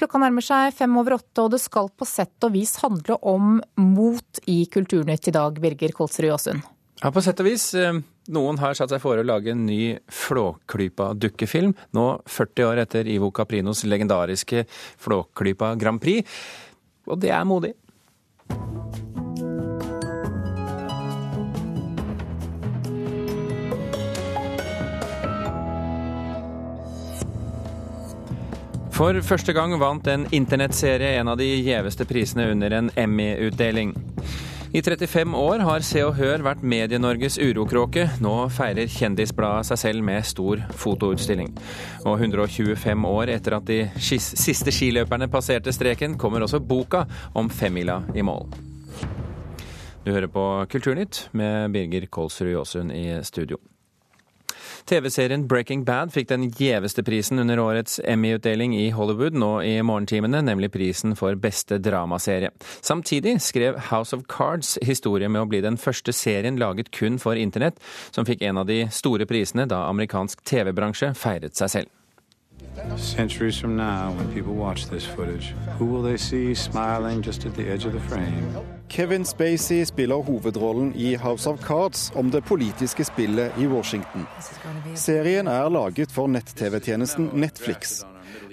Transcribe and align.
Klokka 0.00 0.16
nærmer 0.16 0.40
seg 0.40 0.72
fem 0.72 0.94
over 0.96 1.18
åtte, 1.18 1.42
og 1.42 1.50
det 1.52 1.58
skal 1.60 1.90
på 1.92 2.06
sett 2.08 2.46
og 2.46 2.54
vis 2.54 2.78
handle 2.80 3.18
om 3.20 3.58
mot 3.76 4.38
i 4.48 4.62
Kulturnytt 4.72 5.28
i 5.28 5.34
dag, 5.36 5.58
Birger 5.60 5.92
Kolsrud 5.92 6.30
Aasund. 6.32 6.64
Ja, 7.02 7.10
på 7.12 7.20
sett 7.20 7.42
og 7.42 7.48
vis. 7.50 7.66
Eh, 7.76 7.98
noen 8.32 8.60
har 8.62 8.78
satt 8.78 8.94
seg 8.94 9.02
for 9.04 9.20
å 9.20 9.26
lage 9.26 9.52
en 9.52 9.66
ny 9.68 9.98
Flåklypa-dukkefilm, 10.08 11.76
nå 11.96 12.06
40 12.24 12.70
år 12.70 12.80
etter 12.86 13.12
Ivo 13.12 13.28
Caprinos 13.28 13.84
legendariske 13.84 14.64
Flåklypa 15.04 15.74
Grand 15.80 16.00
Prix. 16.00 16.24
Og 17.04 17.20
det 17.20 17.36
er 17.36 17.44
modig. 17.44 17.74
For 29.00 29.16
første 29.24 29.54
gang 29.56 29.72
vant 29.80 30.04
en 30.12 30.26
internettserie 30.36 31.14
en 31.16 31.30
av 31.32 31.38
de 31.40 31.46
gjeveste 31.64 32.04
prisene 32.04 32.50
under 32.52 32.74
en 32.76 32.90
Emmy-utdeling. 33.00 33.94
I 34.76 34.82
35 34.84 35.32
år 35.40 35.64
har 35.64 35.86
Se 35.88 36.02
og 36.04 36.18
Hør 36.18 36.44
vært 36.44 36.60
Medie-Norges 36.60 37.38
urokråke. 37.40 38.04
Nå 38.20 38.34
feirer 38.52 38.92
Kjendisbladet 38.92 39.70
seg 39.70 39.80
selv 39.80 40.04
med 40.04 40.28
stor 40.28 40.60
fotoutstilling. 40.82 41.48
Og 42.04 42.20
125 42.26 43.08
år 43.08 43.32
etter 43.38 43.56
at 43.56 43.72
de 43.72 43.80
siste 43.96 44.68
skiløperne 44.68 45.32
passerte 45.32 45.72
streken, 45.72 46.20
kommer 46.20 46.44
også 46.44 46.60
boka 46.60 47.06
om 47.32 47.48
femmila 47.48 48.02
i 48.12 48.20
mål. 48.20 48.52
Du 50.04 50.12
hører 50.12 50.28
på 50.28 50.44
Kulturnytt 50.76 51.30
med 51.32 51.72
Birger 51.72 52.04
Kolsrud 52.12 52.52
Jåsund 52.52 52.92
i 52.92 53.06
studio. 53.24 53.64
TV-serien 54.84 55.46
Breaking 55.48 55.84
Bad 55.84 56.12
fikk 56.14 56.28
den 56.30 56.48
gjeveste 56.56 57.02
prisen 57.06 57.38
under 57.42 57.60
årets 57.60 58.00
Emmy-utdeling 58.04 58.74
i 58.78 58.90
Hollywood 58.94 59.36
nå 59.38 59.50
i 59.66 59.76
morgentimene, 59.82 60.42
nemlig 60.46 60.72
prisen 60.74 61.16
for 61.18 61.36
beste 61.40 61.78
dramaserie. 61.82 62.50
Samtidig 62.80 63.36
skrev 63.44 63.78
House 63.90 64.16
of 64.16 64.26
Cards 64.28 64.78
historie 64.82 65.28
med 65.28 65.44
å 65.44 65.48
bli 65.50 65.62
den 65.64 65.78
første 65.80 66.14
serien 66.16 66.58
laget 66.60 66.90
kun 66.96 67.18
for 67.22 67.38
internett, 67.38 67.80
som 68.10 68.28
fikk 68.28 68.42
en 68.42 68.62
av 68.62 68.68
de 68.70 68.82
store 68.94 69.28
prisene 69.28 69.68
da 69.70 69.86
amerikansk 69.88 70.44
TV-bransje 70.48 71.14
feiret 71.18 71.56
seg 71.58 71.74
selv. 71.76 71.96
Centuries 72.96 73.58
from 73.58 73.76
now, 73.76 74.12
when 74.12 74.32
people 74.34 74.54
watch 74.54 74.86
this 74.86 75.06
footage, 75.06 75.54
who 75.78 75.86
will 75.86 76.02
they 76.02 76.16
see 76.16 76.54
smiling 76.54 77.22
just 77.22 77.46
at 77.46 77.54
the 77.54 77.66
edge 77.66 77.86
of 77.86 77.92
the 77.92 78.00
frame? 78.00 78.79
Kevin 78.90 79.24
Spacey 79.24 79.84
spiller 79.86 80.14
hovedrollen 80.14 80.94
i 80.94 81.16
House 81.16 81.50
of 81.50 81.60
Cards 81.64 82.12
om 82.14 82.30
det 82.30 82.40
politiske 82.40 83.04
spillet 83.04 83.52
i 83.58 83.66
Washington. 83.66 84.26
Serien 84.94 85.46
er 85.48 85.70
laget 85.70 86.10
for 86.12 86.26
nett-TV-tjenesten 86.26 87.30
Netflix. 87.38 88.02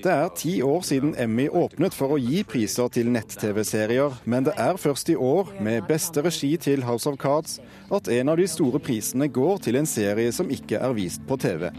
Det 0.03 0.13
er 0.13 0.29
ti 0.37 0.61
år 0.61 0.85
siden 0.85 1.15
Emmy 1.17 1.47
åpnet 1.49 1.97
for 1.97 2.13
å 2.13 2.21
gi 2.21 2.43
priser 2.45 2.93
til 2.93 3.09
nett-TV-serier, 3.13 4.13
men 4.29 4.45
det 4.45 4.53
er 4.61 4.77
først 4.77 5.09
i 5.09 5.17
år, 5.17 5.55
med 5.57 5.89
beste 5.89 6.21
regi 6.21 6.53
til 6.61 6.85
House 6.85 7.09
of 7.09 7.17
Cards, 7.17 7.57
at 7.89 8.07
en 8.07 8.29
av 8.29 8.37
de 8.37 8.45
store 8.45 8.81
prisene 8.81 9.31
går 9.33 9.65
til 9.65 9.81
en 9.81 9.89
serie 9.89 10.29
som 10.31 10.53
ikke 10.53 10.77
er 10.77 10.93
vist 10.97 11.25
på 11.25 11.41
TV. 11.41 11.71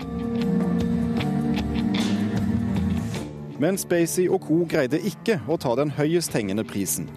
Men 3.58 3.78
Spacey 3.78 4.28
og 4.30 4.44
co. 4.46 4.60
greide 4.70 5.00
ikke 5.02 5.40
å 5.50 5.56
ta 5.58 5.74
den 5.74 5.90
høyest 5.90 6.34
hengende 6.36 6.62
prisen. 6.64 7.08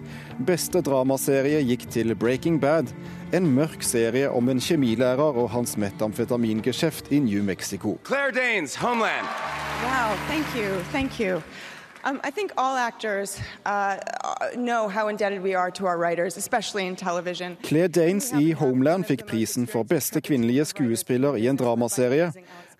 Beste 0.42 0.82
dramaserie 0.82 1.60
gikk 1.62 1.86
til 1.94 2.16
Breaking 2.18 2.58
Bad, 2.60 2.90
en 3.32 3.46
mørk 3.54 3.86
serie 3.86 4.30
om 4.30 4.50
en 4.50 4.60
kjemilærer 4.60 5.38
og 5.38 5.52
hans 5.54 5.76
metamfetamingeskjeft 5.78 7.12
i 7.14 7.20
New 7.22 7.44
Mexico. 7.46 7.94
Claire 8.04 8.34
Danes, 8.34 8.74
Homeland. 8.74 9.28
Wow, 9.86 10.16
thank 10.26 10.46
you, 10.58 10.82
thank 10.90 11.20
you. 11.20 11.42
Um, 12.04 12.20
I 12.24 12.30
think 12.30 12.50
all 12.56 12.76
actors 12.76 13.38
uh, 13.64 13.96
know 14.56 14.88
how 14.88 15.06
indebted 15.06 15.42
we 15.42 15.54
are 15.54 15.70
to 15.70 15.86
our 15.86 15.96
writers, 15.96 16.36
especially 16.36 16.86
in 16.86 16.96
television. 16.96 17.56
Claire 17.62 17.88
Danes 17.88 18.32
i 18.32 18.52
Homeland 18.52 19.06
fikk 19.06 19.26
prisen 19.26 19.66
for 19.66 19.86
beste 19.86 20.20
kvinnelige 20.20 20.64
skuespiller 20.64 21.38
i 21.38 21.46
en 21.46 21.56
dramaserie. 21.56 22.32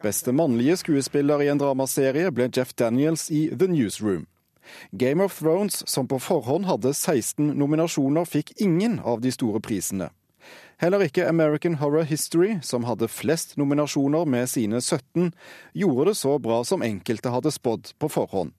Beste 0.03 0.33
mannlige 0.33 0.77
skuespiller 0.77 1.43
i 1.43 1.49
en 1.49 1.61
dramaserie 1.61 2.31
ble 2.35 2.49
Jeff 2.51 2.73
Daniels 2.75 3.29
i 3.31 3.45
The 3.55 3.69
Newsroom. 3.71 4.27
Game 4.91 5.23
of 5.25 5.39
Thrones, 5.39 5.89
som 5.89 6.09
på 6.09 6.19
forhånd 6.19 6.67
hadde 6.67 6.91
16 6.95 7.53
nominasjoner, 7.55 8.27
fikk 8.27 8.51
ingen 8.59 8.99
av 8.99 9.23
de 9.23 9.31
store 9.31 9.63
prisene. 9.63 10.11
Heller 10.83 11.07
ikke 11.07 11.29
American 11.29 11.79
Horror 11.79 12.03
History, 12.03 12.59
som 12.67 12.83
hadde 12.83 13.07
flest 13.07 13.55
nominasjoner 13.57 14.27
med 14.27 14.51
sine 14.51 14.81
17, 14.83 15.31
gjorde 15.73 16.11
det 16.11 16.19
så 16.19 16.35
bra 16.43 16.65
som 16.67 16.83
enkelte 16.83 17.31
hadde 17.31 17.55
spådd 17.55 17.95
på 18.03 18.11
forhånd. 18.11 18.51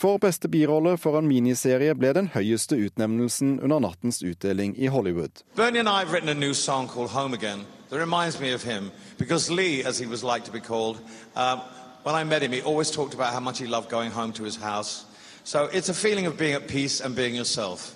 For 0.00 0.16
beste 0.16 0.48
birolle 0.48 0.96
for 0.96 1.20
en 1.20 1.28
miniserie 1.28 1.92
ble 1.92 2.16
den 2.16 2.32
høyeste 2.32 2.80
utnevnelsen 2.80 3.58
under 3.60 3.84
nattens 3.84 4.24
utdeling 4.24 4.72
i 4.80 4.88
Hollywood. 4.88 5.44
Bernie 5.56 5.84
and 5.84 5.92
I 5.92 6.00
have 6.00 6.12
written 6.12 6.32
a 6.32 6.40
new 6.40 6.54
song 6.54 6.88
called 6.88 7.10
Home 7.12 7.34
Again 7.36 7.66
that 7.88 7.98
reminds 7.98 8.40
me 8.40 8.52
of 8.52 8.62
him 8.62 8.90
because 9.18 9.50
Lee, 9.50 9.84
as 9.84 9.98
he 9.98 10.06
was 10.06 10.22
like 10.22 10.44
to 10.44 10.52
be 10.52 10.60
called, 10.60 10.98
uh, 11.34 11.60
when 12.02 12.14
I 12.14 12.24
met 12.24 12.42
him, 12.42 12.52
he 12.52 12.62
always 12.62 12.90
talked 12.90 13.14
about 13.14 13.32
how 13.32 13.40
much 13.40 13.58
he 13.58 13.66
loved 13.66 13.90
going 13.90 14.10
home 14.10 14.32
to 14.32 14.44
his 14.44 14.56
house. 14.56 15.04
So 15.44 15.68
it's 15.72 15.88
a 15.88 15.94
feeling 15.94 16.26
of 16.26 16.36
being 16.36 16.54
at 16.54 16.68
peace 16.68 17.00
and 17.00 17.16
being 17.16 17.34
yourself. 17.34 17.94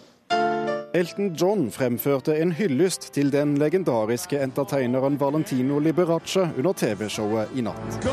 Elton 0.94 1.34
John 1.34 1.70
fremførte 1.70 2.40
en 2.42 2.52
hyllest 2.52 3.12
til 3.14 3.32
den 3.32 3.58
legendariske 3.58 4.38
entertaineren 4.38 5.20
Valentino 5.20 5.78
Liberace 5.78 6.50
under 6.58 6.72
TV-showet 6.72 7.48
i 7.54 7.60
natt. 7.60 8.06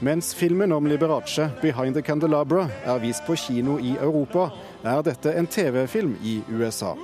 Mens 0.00 0.34
filmen 0.34 0.72
om 0.72 0.86
Liberace, 0.86 1.50
'Behind 1.60 1.94
the 1.94 2.02
Candelabra', 2.02 2.68
er 2.84 2.98
vist 2.98 3.22
på 3.26 3.34
kino 3.34 3.78
i 3.78 3.96
Europa, 4.00 4.48
er 4.84 5.02
dette 5.06 5.32
en 5.32 5.46
TV-film 5.46 6.16
i 6.24 6.40
USA. 6.52 6.94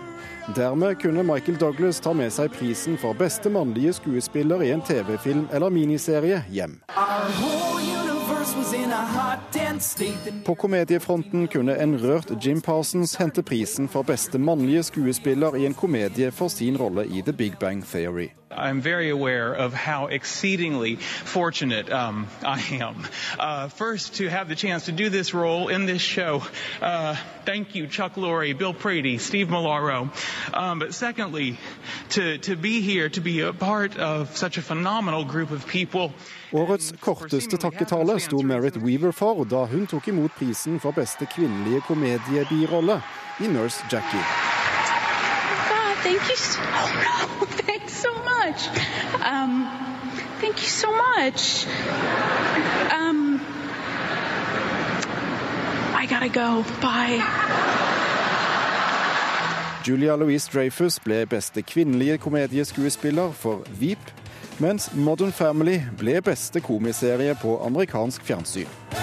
Dermed 0.56 0.98
kunne 1.02 1.22
Michael 1.22 1.58
Douglas 1.60 2.00
ta 2.02 2.12
med 2.12 2.32
seg 2.34 2.50
prisen 2.56 2.98
for 2.98 3.14
beste 3.14 3.50
mannlige 3.50 3.94
skuespiller 4.00 4.64
i 4.66 4.72
en 4.74 4.82
TV-film 4.82 5.46
eller 5.52 5.70
miniserie 5.70 6.42
hjem. 6.50 6.80
På 10.44 10.54
komediefronten 10.54 11.48
kunne 11.48 11.76
en 11.76 11.98
rørt 11.98 12.44
Jim 12.44 12.60
Parsons 12.60 13.16
hente 13.16 13.42
prisen 13.42 13.88
for 13.88 14.02
beste 14.02 14.38
mannlige 14.38 14.82
skuespiller 14.82 15.56
i 15.56 15.66
en 15.66 15.74
komedie 15.74 16.30
for 16.30 16.48
sin 16.48 16.76
rolle 16.76 17.06
i 17.06 17.22
The 17.22 17.32
Big 17.32 17.58
Bang 17.60 17.84
Theory. 17.84 18.28
I'm 18.56 18.82
very 18.82 19.10
aware 19.10 19.54
of 19.54 19.72
how 19.72 20.08
exceedingly 20.08 20.96
fortunate 21.24 21.90
um, 21.90 22.26
I 22.42 22.60
am. 22.80 23.06
Uh, 23.38 23.68
first, 23.68 24.16
to 24.16 24.28
have 24.28 24.48
the 24.48 24.54
chance 24.54 24.86
to 24.86 24.92
do 24.92 25.08
this 25.08 25.32
role 25.34 25.68
in 25.68 25.86
this 25.86 26.02
show. 26.02 26.42
Uh, 26.80 27.16
thank 27.46 27.74
you, 27.74 27.86
Chuck 27.86 28.16
Lorre, 28.16 28.52
Bill 28.58 28.74
Prady, 28.74 29.18
Steve 29.18 29.48
Malaro. 29.48 30.10
Um, 30.52 30.78
but 30.78 30.92
secondly, 30.92 31.58
to, 32.10 32.38
to 32.38 32.56
be 32.56 32.82
here, 32.82 33.08
to 33.08 33.20
be 33.20 33.40
a 33.40 33.52
part 33.52 33.96
of 33.96 34.36
such 34.36 34.58
a 34.58 34.62
phenomenal 34.62 35.24
group 35.24 35.50
of 35.50 35.66
people. 35.66 36.12
Årets 36.52 36.92
korteste 37.00 37.56
takketale 37.56 38.20
sto 38.20 38.42
Merit 38.42 38.76
Weaver 38.76 39.12
for 39.12 39.44
da 39.48 39.64
hun 39.66 39.86
tok 39.86 40.08
imot 40.08 40.34
prisen 40.36 40.80
for 40.80 40.92
beste 40.92 41.26
kvinnelige 41.26 41.80
komediebirolle 41.88 43.00
i 43.40 43.48
Nurse 43.48 43.84
Jackie. 43.92 44.24
God, 45.70 45.96
thank 46.04 46.28
you 46.28 46.36
so 46.36 46.60
much. 46.60 47.48
Thanks 47.66 48.02
so 48.02 48.12
much. 48.14 48.68
Um, 49.24 49.66
thank 50.40 50.60
you 50.62 50.68
so 50.68 50.90
much. 50.92 51.66
Um, 52.92 53.40
I 55.94 56.06
gotta 56.06 56.28
go. 56.28 56.64
Bye. 56.80 57.81
Julia 59.88 60.14
Louise 60.16 60.50
Dreyfus 60.52 61.00
ble 61.02 61.24
beste 61.26 61.62
kvinnelige 61.62 62.18
komedieskuespiller 62.22 63.32
for 63.34 63.64
Veep 63.80 64.12
mens 64.62 64.90
Modern 64.94 65.32
Family 65.32 65.80
ble 65.98 66.20
beste 66.22 66.60
komiserie 66.62 67.34
på 67.42 67.56
amerikansk 67.66 68.22
fjernsyn. 68.22 69.01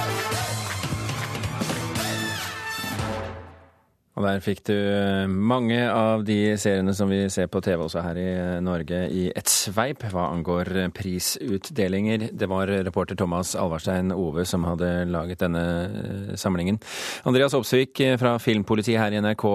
Og 4.19 4.25
der 4.27 4.41
fikk 4.43 4.65
du 4.67 4.75
eh, 4.75 5.29
mange 5.31 5.77
av 5.87 6.25
de 6.27 6.57
seriene 6.59 6.91
som 6.95 7.07
vi 7.07 7.21
ser 7.31 7.47
på 7.47 7.61
TV 7.63 7.85
også 7.85 8.01
her 8.03 8.17
i 8.19 8.25
eh, 8.33 8.57
Norge 8.59 9.05
i 9.15 9.29
et 9.31 9.47
sveip 9.47 10.03
hva 10.11 10.25
angår 10.33 10.73
eh, 10.75 10.89
prisutdelinger. 10.91 12.27
Det 12.35 12.49
var 12.51 12.67
reporter 12.83 13.15
Thomas 13.15 13.53
Alvarstein 13.55 14.11
Ove 14.11 14.43
som 14.43 14.67
hadde 14.67 15.07
laget 15.07 15.39
denne 15.45 16.35
samlingen. 16.35 16.81
Andreas 17.23 17.55
Opsvik 17.55 18.03
fra 18.19 18.35
Filmpolitiet 18.43 18.99
her 18.99 19.15
i 19.15 19.23
NRK. 19.23 19.45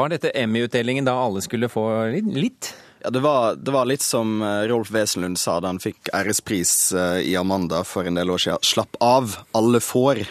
Var 0.00 0.14
dette 0.14 0.32
Emmy-utdelingen 0.32 1.04
da 1.04 1.18
alle 1.20 1.44
skulle 1.44 1.68
få 1.68 1.84
litt? 2.32 2.72
Ja, 3.04 3.12
det 3.12 3.20
var, 3.22 3.60
det 3.60 3.74
var, 3.76 3.86
litt 3.86 4.02
som 4.02 4.40
Rolf 4.40 4.88
Wesenlund 4.94 5.38
sa 5.38 5.60
da 5.60 5.68
han 5.70 5.82
fikk 5.82 6.08
ærespris 6.16 6.94
i 6.96 7.36
Amanda 7.38 7.84
for 7.86 8.08
en 8.08 8.16
del 8.16 8.32
år 8.32 8.40
siden. 8.42 8.64
Slapp 8.72 8.96
av, 9.04 9.36
alle 9.58 9.84
får. 9.84 10.24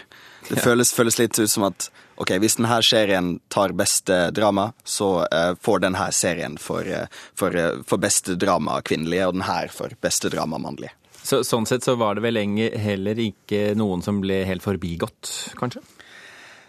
Det 0.48 0.62
føles, 0.64 0.92
føles 0.96 1.18
litt 1.20 1.38
ut 1.38 1.50
som 1.50 1.66
at 1.68 1.90
ok, 2.18 2.34
hvis 2.42 2.56
denne 2.58 2.78
serien 2.84 3.34
tar 3.52 3.74
beste 3.76 4.30
drama, 4.34 4.70
så 4.84 5.10
uh, 5.26 5.52
får 5.60 5.84
denne 5.84 6.08
serien 6.14 6.56
for, 6.60 6.88
uh, 6.88 7.06
for, 7.38 7.54
uh, 7.54 7.82
for, 7.88 8.00
beste 8.02 8.38
drama 8.40 8.80
kvinnelige, 8.86 9.28
og 9.28 9.36
denne 9.36 9.60
for 9.74 9.94
beste 10.02 10.32
drama 10.32 10.60
mannlige. 10.62 10.94
Så, 11.18 11.42
sånn 11.44 11.68
sett 11.68 11.84
så 11.84 11.98
var 12.00 12.16
det 12.16 12.24
vel 12.24 12.40
heller 12.80 13.18
ikke 13.20 13.74
noen 13.76 14.00
som 14.04 14.22
ble 14.22 14.40
helt 14.48 14.64
forbigått, 14.64 15.52
kanskje? 15.60 15.84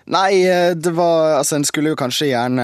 Nei, 0.09 0.41
det 0.73 0.91
var 0.97 1.35
Altså, 1.37 1.59
en 1.59 1.67
skulle 1.67 1.91
jo 1.91 1.97
kanskje 1.99 2.31
gjerne 2.31 2.63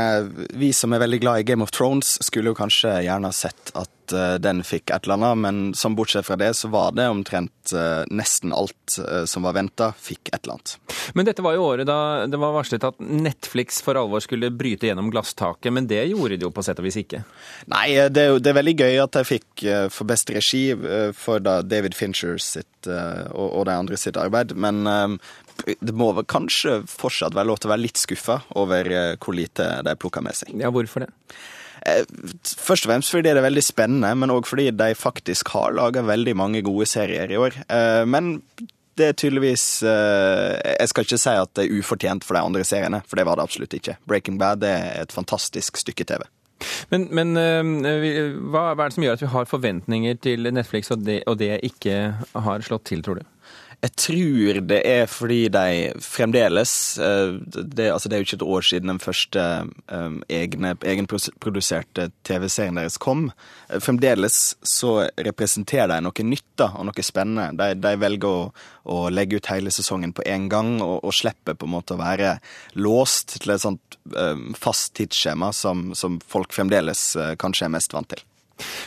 Vi 0.57 0.71
som 0.73 0.95
er 0.95 1.03
veldig 1.03 1.19
glad 1.21 1.43
i 1.43 1.45
Game 1.45 1.61
of 1.61 1.69
Thrones, 1.75 2.15
skulle 2.25 2.49
jo 2.49 2.57
kanskje 2.57 3.03
gjerne 3.05 3.29
sett 3.37 3.69
at 3.77 3.91
uh, 4.13 4.35
den 4.41 4.61
fikk 4.65 4.91
et 4.93 5.05
eller 5.07 5.17
annet, 5.17 5.41
men 5.41 5.73
som 5.77 5.95
bortsett 5.97 6.27
fra 6.27 6.37
det, 6.39 6.51
så 6.57 6.69
var 6.73 6.93
det 6.97 7.07
omtrent 7.09 7.73
uh, 7.73 8.03
nesten 8.13 8.53
alt 8.55 8.97
uh, 8.99 9.23
som 9.29 9.47
var 9.47 9.55
venta, 9.57 9.91
fikk 9.97 10.31
et 10.31 10.41
eller 10.43 10.57
annet. 10.57 10.75
Men 11.17 11.29
dette 11.29 11.45
var 11.45 11.57
jo 11.57 11.65
året 11.69 11.89
da 11.89 11.99
det 12.29 12.39
var 12.41 12.55
varslet 12.55 12.85
at 12.87 12.99
Netflix 12.99 13.81
for 13.85 13.97
alvor 13.99 14.23
skulle 14.23 14.51
bryte 14.53 14.89
gjennom 14.89 15.11
glasstaket, 15.13 15.71
men 15.73 15.89
det 15.89 16.03
gjorde 16.11 16.39
de 16.39 16.47
jo 16.47 16.53
på 16.53 16.65
sett 16.65 16.81
og 16.81 16.87
vis 16.87 16.99
ikke? 17.01 17.23
Nei, 17.71 17.87
det 18.09 18.27
er 18.27 18.41
det 18.45 18.51
er 18.51 18.59
veldig 18.59 18.75
gøy 18.83 18.99
at 19.01 19.15
de 19.15 19.23
fikk 19.25 19.63
for 19.93 20.07
beste 20.09 20.35
regi 20.35 20.63
for 21.17 21.41
da 21.41 21.61
David 21.63 21.95
Fincher 21.97 22.35
sitt 22.41 22.89
og, 22.89 23.47
og 23.47 23.63
de 23.69 23.73
andre 23.73 23.97
sitt 23.97 24.19
arbeid, 24.19 24.51
men 24.59 24.83
det 25.63 25.95
må 25.95 26.11
vel 26.15 26.27
kanskje 26.29 26.79
fortsatt 26.89 27.35
være 27.35 27.49
lov 27.49 27.61
til 27.61 27.69
å 27.69 27.75
være 27.75 27.85
litt 27.85 28.01
skuffa 28.01 28.39
over 28.59 28.89
eh, 28.91 29.13
hvor 29.21 29.37
lite 29.37 29.69
de 29.85 29.95
plukka 29.99 30.23
med 30.25 30.37
seg. 30.37 30.55
Ja, 30.59 30.71
hvorfor 30.73 31.05
det? 31.05 31.11
Eh, 31.85 32.05
først 32.41 32.85
og 32.85 32.91
fremst 32.91 33.13
fordi 33.13 33.29
det 33.29 33.37
er 33.37 33.45
veldig 33.45 33.63
spennende, 33.65 34.13
men 34.17 34.33
òg 34.33 34.47
fordi 34.49 34.71
de 34.73 34.93
faktisk 34.97 35.51
har 35.53 35.75
laga 35.77 36.05
veldig 36.05 36.35
mange 36.37 36.63
gode 36.65 36.87
serier 36.89 37.31
i 37.31 37.37
år. 37.37 37.59
Eh, 37.69 38.05
men 38.09 38.39
det 38.95 39.09
er 39.09 39.17
tydeligvis 39.19 39.83
Jeg 39.83 40.87
skal 40.87 41.03
ikke 41.03 41.17
si 41.19 41.31
at 41.35 41.49
det 41.57 41.65
er 41.65 41.79
ufortjent 41.81 42.23
for 42.23 42.37
de 42.37 42.45
andre 42.47 42.63
seriene, 42.63 43.01
for 43.03 43.19
det 43.19 43.25
var 43.27 43.35
det 43.35 43.43
absolutt 43.43 43.75
ikke. 43.75 43.97
Breaking 44.07 44.39
Bad 44.39 44.63
er 44.63 45.01
et 45.01 45.11
fantastisk 45.11 45.75
stykke 45.75 46.05
TV. 46.07 46.23
Men, 46.93 47.09
men 47.11 47.35
hva 47.35 48.69
er 48.71 48.79
det 48.79 48.95
som 48.95 49.03
gjør 49.03 49.17
at 49.17 49.25
vi 49.25 49.33
har 49.33 49.49
forventninger 49.51 50.15
til 50.23 50.47
Netflix, 50.47 50.93
og 50.95 51.03
det, 51.03 51.25
og 51.27 51.35
det 51.43 51.59
ikke 51.67 52.15
har 52.15 52.63
slått 52.63 52.87
til, 52.87 53.03
tror 53.03 53.19
du? 53.19 53.27
Jeg 53.85 53.93
tror 54.01 54.57
det 54.65 54.79
er 54.87 55.03
fordi 55.11 55.43
de 55.53 55.91
fremdeles 56.01 56.71
eh, 56.97 57.35
det, 57.53 57.91
altså 57.93 58.09
det 58.09 58.15
er 58.15 58.21
jo 58.21 58.25
ikke 58.25 58.37
et 58.39 58.45
år 58.55 58.65
siden 58.65 58.89
den 58.89 59.01
første 59.03 59.43
um, 59.91 60.15
egne, 60.31 60.71
egenproduserte 60.81 62.07
TV-serien 62.25 62.79
deres 62.79 62.97
kom. 62.97 63.27
Eh, 63.69 63.77
fremdeles 63.83 64.55
så 64.65 64.95
representerer 65.27 65.91
de 65.93 65.99
noe 66.07 66.25
nytt 66.25 66.47
da, 66.57 66.71
og 66.79 66.89
noe 66.89 67.05
spennende. 67.05 67.51
De, 67.59 67.77
de 67.77 67.93
velger 68.01 68.31
å, 68.31 68.51
å, 68.89 69.01
legge 69.13 69.37
ut 69.37 69.51
hele 69.53 69.73
sesongen 69.75 70.15
på 70.17 70.25
én 70.25 70.49
gang, 70.49 70.79
og, 70.81 71.03
og 71.05 71.13
slipper 71.13 71.53
på 71.59 71.69
en 71.69 71.75
måte 71.75 71.93
å 71.93 72.01
være 72.01 72.39
låst 72.79 73.37
til 73.37 73.53
et 73.53 73.65
sånt 73.67 73.99
fast 74.57 74.95
tidsskjema 74.97 75.51
som, 75.53 75.91
som 75.97 76.17
folk 76.25 76.55
fremdeles 76.57 77.11
kanskje 77.41 77.69
er 77.69 77.77
mest 77.77 77.93
vant 77.93 78.09
til. 78.15 78.25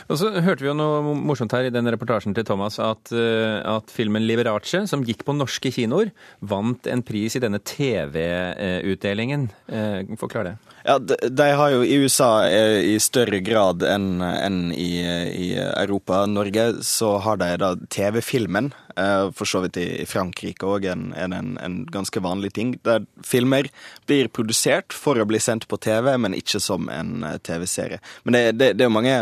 Og 0.09 0.17
så 0.17 0.31
hørte 0.41 0.63
vi 0.63 0.69
jo 0.69 0.77
noe 0.77 1.13
morsomt 1.13 1.53
her 1.53 1.67
i 1.67 1.73
den 1.73 1.89
reportasjen 1.93 2.33
til 2.33 2.45
Thomas, 2.47 2.79
at, 2.81 3.11
eh, 3.13 3.59
at 3.61 3.91
filmen 3.93 4.25
'Liberace', 4.25 4.87
som 4.89 5.03
gikk 5.05 5.23
på 5.25 5.35
norske 5.37 5.71
kinoer, 5.73 6.11
vant 6.41 6.87
en 6.87 7.03
pris 7.05 7.35
i 7.35 7.43
denne 7.43 7.59
TV-utdelingen. 7.61 9.49
Eh, 9.67 10.15
forklar 10.17 10.43
det. 10.43 10.55
Ja, 10.85 10.97
de, 10.97 11.43
har 11.43 11.69
jo 11.69 11.83
i 11.83 11.99
USA 12.01 12.47
eh, 12.47 12.95
i 12.95 12.99
større 12.99 13.39
grad 13.45 13.83
enn 13.83 14.21
en 14.23 14.71
i, 14.73 15.03
i, 15.03 15.49
Europa. 15.59 16.25
Norge 16.25 16.81
så 16.81 17.17
har 17.21 17.37
de 17.37 17.57
da 17.57 17.75
TV-filmen. 17.89 18.73
For 18.99 19.47
så 19.47 19.61
vidt 19.63 19.77
i 19.79 20.03
Frankrike 20.03 20.67
òg 20.67 20.83
en, 20.91 21.13
en, 21.15 21.33
en, 21.55 21.75
ganske 21.87 22.19
vanlig 22.19 22.51
ting. 22.57 22.73
Der 22.83 23.05
filmer 23.23 23.69
blir 24.09 24.27
produsert 24.27 24.91
for 24.91 25.15
å 25.15 25.27
bli 25.29 25.39
sendt 25.39 25.69
på 25.71 25.79
TV, 25.79 26.17
men 26.17 26.35
ikke 26.35 26.59
som 26.59 26.89
en 26.91 27.23
TV-serie. 27.39 28.01
Men 28.23 28.35
det, 28.35 28.41
det, 28.57 28.73
det 28.75 28.83
er 28.83 28.89
jo 28.89 28.97
mange 28.97 29.21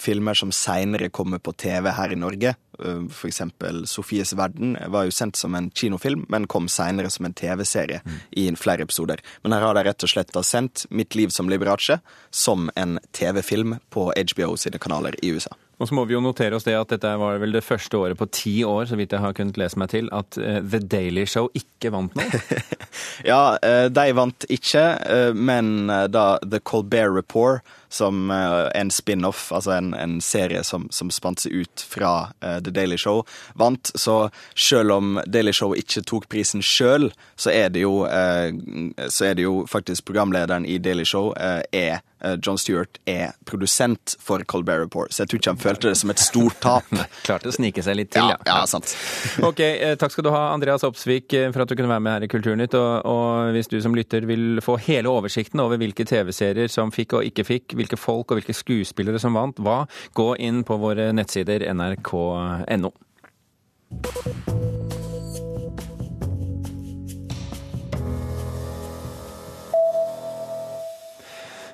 filmer 0.00 0.34
som 0.34 0.52
seinere 0.54 1.10
kommer 1.12 1.38
på 1.38 1.52
TV 1.52 1.90
her 1.92 2.12
i 2.12 2.18
Norge. 2.18 2.54
Uh, 2.84 3.08
for 3.08 3.28
eksempel 3.28 3.84
'Sofies 3.86 4.32
verden' 4.32 4.76
var 4.88 5.04
jo 5.04 5.10
sendt 5.10 5.36
som 5.36 5.54
en 5.54 5.70
kinofilm, 5.70 6.24
men 6.28 6.46
kom 6.46 6.68
seinere 6.68 7.10
som 7.10 7.26
en 7.26 7.34
TV-serie 7.34 8.00
mm. 8.04 8.20
i 8.32 8.50
flere 8.56 8.82
episoder. 8.82 9.20
Men 9.42 9.52
her 9.52 9.60
har 9.60 9.74
de 9.74 9.84
rett 9.84 10.04
og 10.04 10.08
slett 10.08 10.32
sendt 10.44 10.86
'Mitt 10.90 11.14
liv 11.14 11.28
som 11.28 11.50
Liberace' 11.50 12.00
som 12.30 12.70
en 12.76 12.98
TV-film 13.12 13.78
på 13.90 14.12
HBO 14.16 14.56
sine 14.56 14.78
kanaler 14.78 15.14
i 15.22 15.32
USA. 15.32 15.50
Og 15.80 15.88
så 15.88 15.94
må 15.94 16.04
vi 16.04 16.12
jo 16.12 16.20
notere 16.20 16.54
oss 16.54 16.64
det 16.64 16.76
at 16.76 16.88
dette 16.88 17.16
var 17.16 17.38
vel 17.40 17.52
det 17.52 17.64
første 17.64 17.96
året 17.96 18.18
på 18.18 18.28
ti 18.30 18.64
år, 18.64 18.84
så 18.84 18.96
vidt 18.96 19.12
jeg 19.12 19.20
har 19.20 19.32
kunnet 19.32 19.56
lese 19.56 19.78
meg 19.78 19.88
til, 19.88 20.08
at 20.12 20.36
uh, 20.36 20.60
The 20.60 20.78
Daily 20.78 21.24
Show 21.24 21.48
ikke 21.54 21.90
vant 21.90 22.14
noe. 22.14 22.40
ja, 23.32 23.56
de 23.88 24.12
vant 24.12 24.44
ikke, 24.48 25.32
men 25.34 25.88
da 26.12 26.38
The 26.44 26.60
Colbert 26.60 27.16
Report, 27.16 27.64
som 27.90 28.30
en 28.30 28.90
spin-off, 28.94 29.48
altså 29.52 29.74
en, 29.76 29.92
en, 29.98 30.18
serie 30.22 30.62
som, 30.64 30.86
som 30.94 31.10
spant 31.10 31.42
seg 31.42 31.64
ut 31.64 31.84
fra 31.90 32.12
The 32.40 32.70
Daily 32.70 32.98
Show, 33.00 33.24
vant. 33.58 33.90
Så 33.98 34.30
selv 34.54 34.94
om 34.94 35.18
Daily 35.26 35.52
Show 35.56 35.74
ikke 35.78 36.04
tok 36.06 36.28
prisen 36.30 36.62
sjøl, 36.62 37.10
så, 37.34 37.50
så 37.50 39.26
er 39.26 39.34
det 39.34 39.44
jo 39.46 39.56
faktisk 39.70 40.06
programlederen 40.10 40.68
i 40.68 40.78
Daily 40.78 41.06
Show 41.08 41.32
er 41.36 42.00
Eh, 42.24 42.36
John 42.42 42.58
Stewart 42.58 42.98
er 43.04 43.32
produsent 43.44 44.16
for 44.20 44.44
Colbert 44.44 44.80
Report, 44.80 45.12
så 45.12 45.22
jeg 45.22 45.30
tror 45.30 45.40
ikke 45.40 45.52
han 45.54 45.62
følte 45.62 45.88
det 45.88 45.98
som 46.00 46.12
et 46.12 46.20
stort 46.20 46.58
tap. 46.60 46.88
Klarte 47.26 47.48
å 47.48 47.54
snike 47.54 47.84
seg 47.84 47.96
litt 47.96 48.12
til, 48.12 48.26
ja. 48.28 48.36
Ja, 48.44 48.60
ja 48.60 48.68
sant. 48.68 48.92
ok, 49.48 49.62
eh, 49.64 49.94
Takk 50.00 50.14
skal 50.14 50.26
du 50.28 50.32
ha, 50.34 50.42
Andreas 50.52 50.84
Opsvik, 50.86 51.32
eh, 51.36 51.48
for 51.54 51.64
at 51.64 51.72
du 51.72 51.76
kunne 51.78 51.92
være 51.92 52.04
med 52.04 52.18
her 52.18 52.26
i 52.26 52.30
Kulturnytt. 52.32 52.76
Og, 52.76 53.08
og 53.08 53.54
hvis 53.56 53.72
du 53.72 53.78
som 53.82 53.96
lytter 53.96 54.28
vil 54.28 54.60
få 54.64 54.76
hele 54.84 55.12
oversikten 55.12 55.62
over 55.64 55.80
hvilke 55.80 56.04
TV-serier 56.08 56.70
som 56.72 56.92
fikk 56.94 57.16
og 57.18 57.30
ikke 57.30 57.46
fikk, 57.48 57.78
hvilke 57.80 57.98
folk 58.00 58.30
og 58.30 58.40
hvilke 58.40 58.56
skuespillere 58.56 59.20
som 59.22 59.36
vant 59.38 59.60
hva, 59.64 59.82
gå 60.16 60.32
inn 60.38 60.62
på 60.66 60.78
våre 60.80 61.10
nettsider 61.16 61.66
nrk.no. 61.74 62.94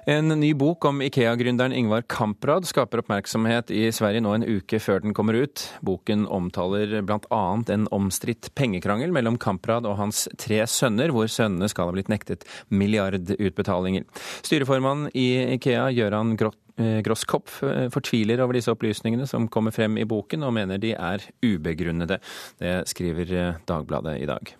En 0.06 0.28
ny 0.28 0.52
bok 0.54 0.84
om 0.86 1.00
Ikea-gründeren 1.02 1.72
Ingvar 1.74 2.04
Kamprad 2.06 2.62
skaper 2.68 3.00
oppmerksomhet 3.02 3.72
i 3.74 3.88
Sverige 3.90 4.22
nå 4.22 4.36
en 4.36 4.44
uke 4.46 4.78
før 4.78 5.00
den 5.02 5.14
kommer 5.18 5.34
ut. 5.34 5.64
Boken 5.82 6.28
omtaler 6.30 6.92
bl.a. 7.02 7.40
en 7.74 7.88
omstridt 7.90 8.52
pengekrangel 8.54 9.10
mellom 9.10 9.34
Kamprad 9.42 9.88
og 9.90 9.96
hans 9.98 10.28
tre 10.38 10.60
sønner, 10.70 11.10
hvor 11.10 11.26
sønnene 11.26 11.66
skal 11.72 11.90
ha 11.90 11.96
blitt 11.96 12.12
nektet 12.12 12.46
milliardutbetalinger. 12.70 14.06
Styreformann 14.46 15.08
i 15.10 15.56
Ikea, 15.56 15.88
Gøran 15.96 16.36
eh, 16.38 17.00
Grosskopf, 17.02 17.64
eh, 17.66 17.88
fortviler 17.90 18.44
over 18.44 18.60
disse 18.60 18.70
opplysningene 18.70 19.26
som 19.26 19.48
kommer 19.50 19.74
frem 19.74 19.98
i 19.98 20.06
boken, 20.06 20.46
og 20.46 20.54
mener 20.54 20.78
de 20.78 20.94
er 20.94 21.26
ubegrunnede. 21.42 22.20
Det 22.62 22.76
skriver 22.94 23.34
eh, 23.34 23.58
Dagbladet 23.66 24.20
i 24.22 24.30
dag. 24.30 24.54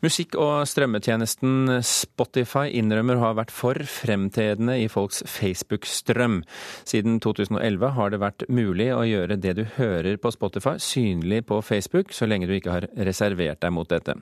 Musikk- 0.00 0.36
og 0.40 0.64
strømmetjenesten 0.64 1.82
Spotify 1.84 2.70
innrømmer 2.80 3.18
å 3.18 3.24
ha 3.26 3.34
vært 3.36 3.50
for 3.52 3.76
fremtredende 3.84 4.78
i 4.80 4.86
folks 4.88 5.20
Facebook-strøm. 5.28 6.38
Siden 6.88 7.18
2011 7.20 7.92
har 7.98 8.14
det 8.14 8.22
vært 8.22 8.46
mulig 8.48 8.88
å 8.96 9.02
gjøre 9.04 9.36
det 9.36 9.58
du 9.58 9.66
hører 9.76 10.16
på 10.16 10.32
Spotify 10.32 10.78
synlig 10.80 11.42
på 11.50 11.60
Facebook, 11.60 12.14
så 12.16 12.24
lenge 12.30 12.48
du 12.48 12.56
ikke 12.56 12.78
har 12.78 12.88
reservert 12.96 13.60
deg 13.60 13.76
mot 13.76 13.92
dette. 13.92 14.16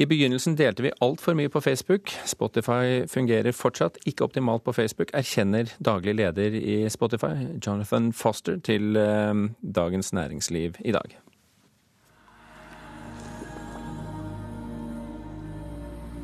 I 0.00 0.08
begynnelsen 0.08 0.56
delte 0.56 0.84
vi 0.84 0.94
altfor 1.04 1.36
mye 1.36 1.52
på 1.52 1.60
Facebook. 1.64 2.12
Spotify 2.28 3.04
fungerer 3.08 3.52
fortsatt 3.56 4.00
ikke 4.08 4.30
optimalt 4.30 4.64
på 4.64 4.74
Facebook, 4.76 5.12
erkjenner 5.12 5.68
daglig 5.76 6.16
leder 6.22 6.56
i 6.56 6.82
Spotify, 6.92 7.34
Jonathan 7.60 8.14
Foster, 8.16 8.56
til 8.64 8.96
eh, 8.96 9.46
Dagens 9.60 10.12
Næringsliv 10.16 10.80
i 10.84 10.96
dag. 10.96 11.16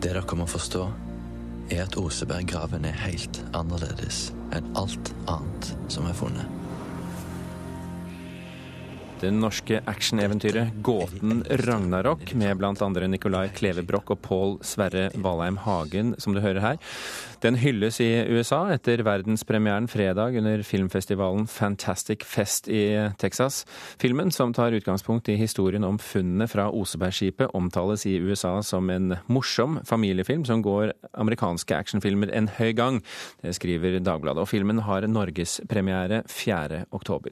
Det 0.03 0.11
dere 0.11 0.35
må 0.35 0.49
forstå, 0.51 0.83
er 1.71 1.85
at 1.85 1.95
Oseberggraven 1.97 2.89
er 2.89 2.97
helt 3.05 3.39
annerledes 3.55 4.33
enn 4.51 4.73
alt 4.75 5.13
annet 5.31 5.69
som 5.95 6.09
er 6.11 6.17
funnet. 6.19 6.62
Det 9.23 9.31
norske 9.31 9.79
actioneventyret 9.87 10.73
Gåten 10.83 11.45
Ragnarok, 11.47 12.33
med 12.35 12.57
bl.a. 12.59 12.89
Nicolai 13.07 13.53
Klevebrok 13.55 14.09
og 14.11 14.19
Pål 14.25 14.57
Sverre 14.67 15.13
Valheim 15.15 15.61
Hagen, 15.63 16.17
som 16.19 16.35
du 16.35 16.41
hører 16.43 16.59
her. 16.59 16.81
Den 17.45 17.55
hylles 17.63 18.01
i 18.03 18.09
USA 18.35 18.65
etter 18.75 19.05
verdenspremieren 19.07 19.87
fredag 19.87 20.35
under 20.41 20.65
filmfestivalen 20.67 21.47
Fantastic 21.47 22.27
Fest 22.27 22.67
i 22.67 22.83
Texas. 23.23 23.61
Filmen, 24.03 24.35
som 24.35 24.51
tar 24.51 24.75
utgangspunkt 24.75 25.31
i 25.31 25.39
historien 25.39 25.87
om 25.87 26.01
funnene 26.03 26.49
fra 26.51 26.67
Osebergskipet, 26.75 27.55
omtales 27.55 28.03
i 28.11 28.17
USA 28.19 28.57
som 28.67 28.91
en 28.91 29.21
morsom 29.31 29.79
familiefilm 29.87 30.43
som 30.51 30.67
går 30.67 30.97
amerikanske 31.15 31.79
actionfilmer 31.79 32.35
en 32.35 32.51
høy 32.59 32.73
gang. 32.75 32.99
Det 33.39 33.55
skriver 33.55 34.01
Dagbladet. 34.03 34.43
Og 34.43 34.51
filmen 34.51 34.83
har 34.83 35.07
norgespremiere 35.07 36.25
4. 36.27 36.89
oktober. 36.91 37.31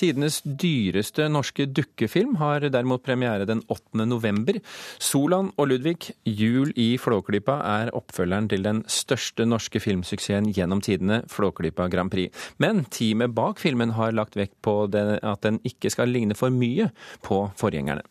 Tidenes 0.00 0.38
dyreste 0.44 1.26
norske 1.28 1.66
dukkefilm 1.68 2.38
har 2.40 2.64
derimot 2.72 3.02
premiere 3.04 3.44
den 3.48 3.60
8. 3.68 4.06
november. 4.08 4.56
Solan 4.98 5.50
og 5.60 5.68
Ludvig, 5.68 6.14
'Jul 6.24 6.72
i 6.76 6.96
Flåklypa', 6.96 7.58
er 7.60 7.92
oppfølgeren 7.92 8.48
til 8.48 8.64
den 8.64 8.82
største 8.88 9.44
norske 9.44 9.80
filmsuksessen 9.80 10.52
gjennom 10.56 10.80
tidene, 10.80 11.22
Flåklypa 11.28 11.88
Grand 11.92 12.10
Prix. 12.10 12.32
Men 12.56 12.86
teamet 12.88 13.34
bak 13.34 13.60
filmen 13.60 13.92
har 13.98 14.16
lagt 14.16 14.36
vekt 14.40 14.56
på 14.62 14.88
at 14.88 15.42
den 15.42 15.60
ikke 15.64 15.90
skal 15.92 16.08
ligne 16.08 16.34
for 16.34 16.48
mye 16.48 16.88
på 17.22 17.50
forgjengerne. 17.60 18.06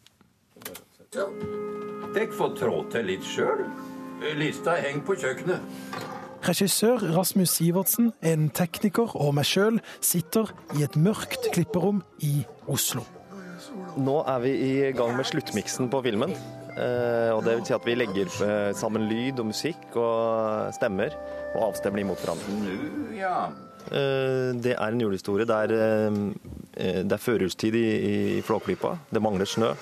Dere 2.14 2.32
får 2.38 2.56
trå 2.58 2.84
til 2.94 3.10
litt 3.10 3.26
sjøl. 3.26 3.66
Lista 4.38 4.78
henger 4.78 5.06
på 5.08 5.18
kjøkkenet. 5.18 6.19
Regissør 6.50 7.04
Rasmus 7.14 7.52
Sivertsen, 7.60 8.08
en 8.26 8.48
tekniker 8.50 9.12
og 9.14 9.36
meg 9.38 9.46
sjøl 9.46 9.76
sitter 10.02 10.50
i 10.74 10.82
et 10.82 10.96
mørkt 10.98 11.46
klipperom 11.54 12.00
i 12.26 12.40
Oslo. 12.66 13.04
Nå 14.02 14.16
er 14.24 14.42
vi 14.42 14.54
i 14.56 14.72
gang 14.98 15.14
med 15.14 15.30
sluttmiksen 15.30 15.92
på 15.94 16.02
filmen. 16.08 16.34
Eh, 16.74 17.30
og 17.36 17.44
det 17.46 17.60
vil 17.60 17.68
si 17.68 17.76
at 17.78 17.86
vi 17.86 17.98
legger 18.00 18.34
eh, 18.48 18.72
sammen 18.78 19.06
lyd 19.12 19.44
og 19.44 19.52
musikk 19.52 19.94
og 20.00 20.74
stemmer 20.74 21.14
og 21.52 21.68
avstemmer 21.68 22.02
imot 22.02 22.26
hverandre. 22.26 22.74
Eh, 23.94 24.50
det 24.58 24.74
er 24.74 24.90
en 24.90 25.06
julehistorie. 25.06 25.46
Det 25.46 25.64
er, 25.68 26.12
det 27.06 27.14
er 27.14 27.26
førjulstid 27.30 27.78
i, 27.78 27.88
i 28.40 28.42
Flåklypa. 28.42 28.96
Det 29.14 29.22
mangler 29.22 29.50
snø. 29.50 29.76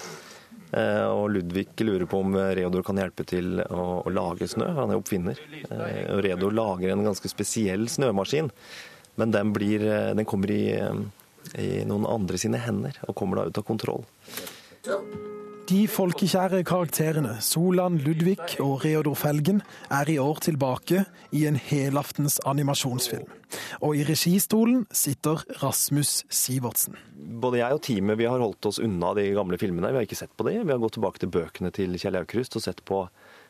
Eh, 0.72 1.06
og 1.08 1.30
Ludvig 1.32 1.70
lurer 1.86 2.06
på 2.10 2.20
om 2.20 2.36
Reodor 2.36 2.84
kan 2.88 3.00
hjelpe 3.00 3.26
til 3.28 3.62
å, 3.64 4.04
lage 4.12 4.50
snø. 4.52 4.68
Han 4.82 4.92
er 4.92 5.00
oppfinner. 5.00 5.40
Eh, 5.70 6.04
og 6.16 6.22
Reodor 6.26 6.56
lager 6.56 6.94
en 6.94 7.06
ganske 7.08 7.32
spesiell 7.32 7.88
snømaskin, 7.92 8.52
men 9.22 9.34
den, 9.36 9.54
blir, 9.56 9.86
eh, 9.88 10.12
den 10.18 10.28
kommer 10.28 10.52
i, 10.54 10.66
i, 11.56 11.72
noen 11.88 12.10
andre 12.10 12.42
sine 12.42 12.62
hender 12.64 13.00
og 13.08 13.16
kommer 13.18 13.42
da 13.42 13.50
ut 13.50 13.64
av 13.64 13.68
kontroll. 13.68 14.06
De 15.68 15.82
folkekjære 15.92 16.62
karakterene 16.64 17.34
Solan 17.44 17.98
Ludvig 18.00 18.40
og 18.64 18.86
Reodor 18.86 19.18
Felgen 19.20 19.58
er 19.92 20.08
i 20.08 20.16
år 20.22 20.40
tilbake 20.46 21.02
i 21.36 21.42
en 21.50 21.58
helaftens 21.60 22.38
animasjonsfilm. 22.48 23.26
Og 23.84 23.98
i 24.00 24.06
registolen 24.08 24.86
sitter 24.96 25.44
Rasmus 25.60 26.22
Sivertsen. 26.32 26.96
Både 27.18 27.60
jeg 27.60 27.76
og 27.76 27.84
teamet 27.84 28.20
vi 28.22 28.30
har 28.30 28.40
holdt 28.40 28.70
oss 28.70 28.80
unna 28.80 29.12
de 29.18 29.28
gamle 29.36 29.60
filmene. 29.60 29.92
Vi 29.92 30.00
har 30.00 30.08
ikke 30.08 30.22
sett 30.22 30.32
på 30.40 30.48
de. 30.48 30.56
Vi 30.62 30.72
har 30.72 30.80
gått 30.80 30.96
tilbake 31.02 31.20
til 31.20 31.34
bøkene 31.36 31.74
til 31.76 32.00
Kjell 32.00 32.22
Aukrust 32.22 32.56
og 32.56 32.64
sett 32.64 32.80
på 32.88 33.04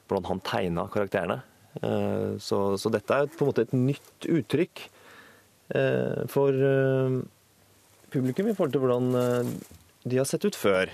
hvordan 0.09 0.29
han 0.31 0.45
tegna 0.47 0.89
karakterene. 0.89 1.43
Eh, 1.83 2.38
så, 2.41 2.63
så, 2.81 2.93
dette 2.97 3.13
er 3.13 3.29
på 3.29 3.45
en 3.45 3.51
måte 3.51 3.67
et 3.67 3.77
nytt 3.77 4.25
uttrykk 4.25 4.88
eh, 5.77 6.24
for 6.33 6.50
eh, 6.71 7.19
publikum 8.09 8.50
i 8.50 8.57
forhold 8.57 8.74
til 8.74 8.88
hvordan 8.88 9.59
de 10.07 10.17
har 10.17 10.25
sett 10.25 10.50
ut 10.50 10.57
før 10.57 10.89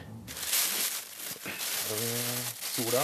sola. 2.73 3.03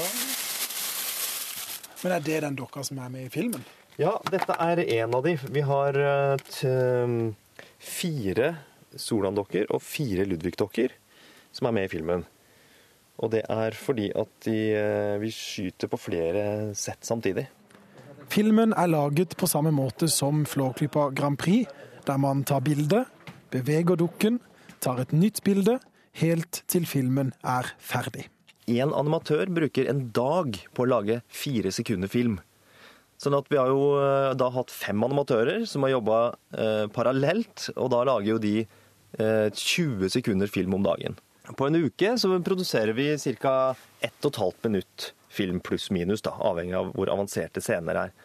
Men 1.99 2.15
er 2.15 2.23
det 2.23 2.39
den 2.45 2.57
dokka 2.57 2.83
som 2.85 2.99
er 3.03 3.11
med 3.13 3.27
i 3.27 3.33
filmen? 3.33 3.63
Ja, 3.99 4.15
dette 4.31 4.55
er 4.55 4.79
en 4.85 5.15
av 5.17 5.25
de. 5.25 5.35
Vi 5.51 5.63
har 5.67 5.99
um, 5.99 7.35
fire 7.83 8.53
Solan-dokker 8.95 9.67
og 9.75 9.83
fire 9.83 10.25
Ludvig-dokker 10.25 10.95
som 11.53 11.67
er 11.69 11.75
med 11.75 11.89
i 11.89 11.91
filmen. 11.91 12.23
Og 13.19 13.33
det 13.33 13.43
er 13.51 13.75
fordi 13.75 14.07
at 14.15 14.31
de, 14.47 14.57
uh, 14.79 15.19
vi 15.21 15.33
skyter 15.35 15.91
på 15.91 15.99
flere 15.99 16.45
sett 16.79 17.03
samtidig. 17.05 17.49
Filmen 18.29 18.73
er 18.77 18.89
laget 18.89 19.35
på 19.38 19.49
samme 19.49 19.73
måte 19.75 20.07
som 20.13 20.45
Flåklypa 20.47 21.09
Grand 21.17 21.38
Prix, 21.41 21.67
der 22.07 22.17
man 22.21 22.45
tar 22.47 22.63
bilde, 22.63 23.03
beveger 23.51 23.99
dukken, 23.99 24.39
tar 24.79 25.01
et 25.03 25.13
nytt 25.13 25.43
bilde, 25.43 25.79
helt 26.21 26.63
til 26.69 26.88
filmen 26.89 27.33
er 27.43 27.73
ferdig 27.77 28.29
én 28.69 28.93
animatør 28.95 29.49
bruker 29.53 29.89
en 29.89 30.05
dag 30.15 30.59
på 30.75 30.85
å 30.85 30.89
lage 30.89 31.19
fire 31.33 31.73
sekunder 31.73 32.11
film. 32.11 32.38
Sånn 33.19 33.35
at 33.35 33.49
vi 33.51 33.59
har 33.59 33.67
jo 33.71 33.97
eh, 33.99 34.33
da 34.39 34.47
hatt 34.55 34.71
fem 34.71 35.01
animatører 35.03 35.65
som 35.67 35.83
har 35.83 35.97
jobba 35.97 36.19
eh, 36.55 36.85
parallelt, 36.95 37.67
og 37.75 37.91
da 37.91 38.05
lager 38.07 38.35
jo 38.35 38.39
de 38.43 38.55
eh, 38.63 39.49
20 39.51 40.13
sekunder 40.13 40.51
film 40.51 40.77
om 40.77 40.85
dagen. 40.85 41.17
På 41.57 41.67
en 41.67 41.79
uke 41.81 42.13
så 42.21 42.31
produserer 42.45 42.93
vi 42.95 43.11
ca. 43.41 43.73
1 44.05 44.21
12 44.21 44.69
minutt 44.69 45.11
film 45.29 45.59
pluss 45.59 45.89
minus, 45.91 46.23
da, 46.25 46.31
avhengig 46.39 46.77
av 46.77 46.93
hvor 46.95 47.11
avanserte 47.11 47.61
scener 47.61 48.05
er. 48.05 48.15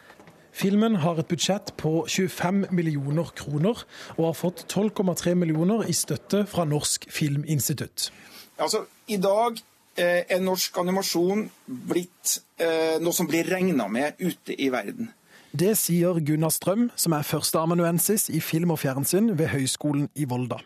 Filmen 0.55 1.01
har 1.03 1.19
et 1.19 1.27
budsjett 1.27 1.73
på 1.75 2.05
25 2.07 2.69
millioner 2.71 3.27
kroner, 3.35 3.81
og 4.15 4.29
har 4.29 4.37
fått 4.39 4.63
12,3 4.71 5.35
millioner 5.35 5.83
i 5.91 5.93
støtte 5.93 6.45
fra 6.47 6.63
Norsk 6.69 7.09
Filminstitutt. 7.11 8.07
Altså, 8.55 8.85
I 9.11 9.19
dag 9.19 9.59
er 9.97 10.41
norsk 10.43 10.77
animasjon 10.81 11.45
blitt 11.65 12.39
eh, 12.59 12.97
noe 13.01 13.15
som 13.15 13.27
blir 13.29 13.47
regna 13.47 13.87
med 13.91 14.19
ute 14.19 14.55
i 14.55 14.69
verden. 14.73 15.11
Det 15.55 15.71
sier 15.79 16.19
Gunnar 16.19 16.51
Strøm, 16.51 16.89
som 16.99 17.15
er 17.15 17.23
førsteamanuensis 17.23 18.27
i 18.29 18.41
film 18.43 18.73
og 18.75 18.81
fjernsyn 18.81 19.31
ved 19.39 19.53
Høgskolen 19.53 20.09
i 20.19 20.27
Volda. 20.27 20.59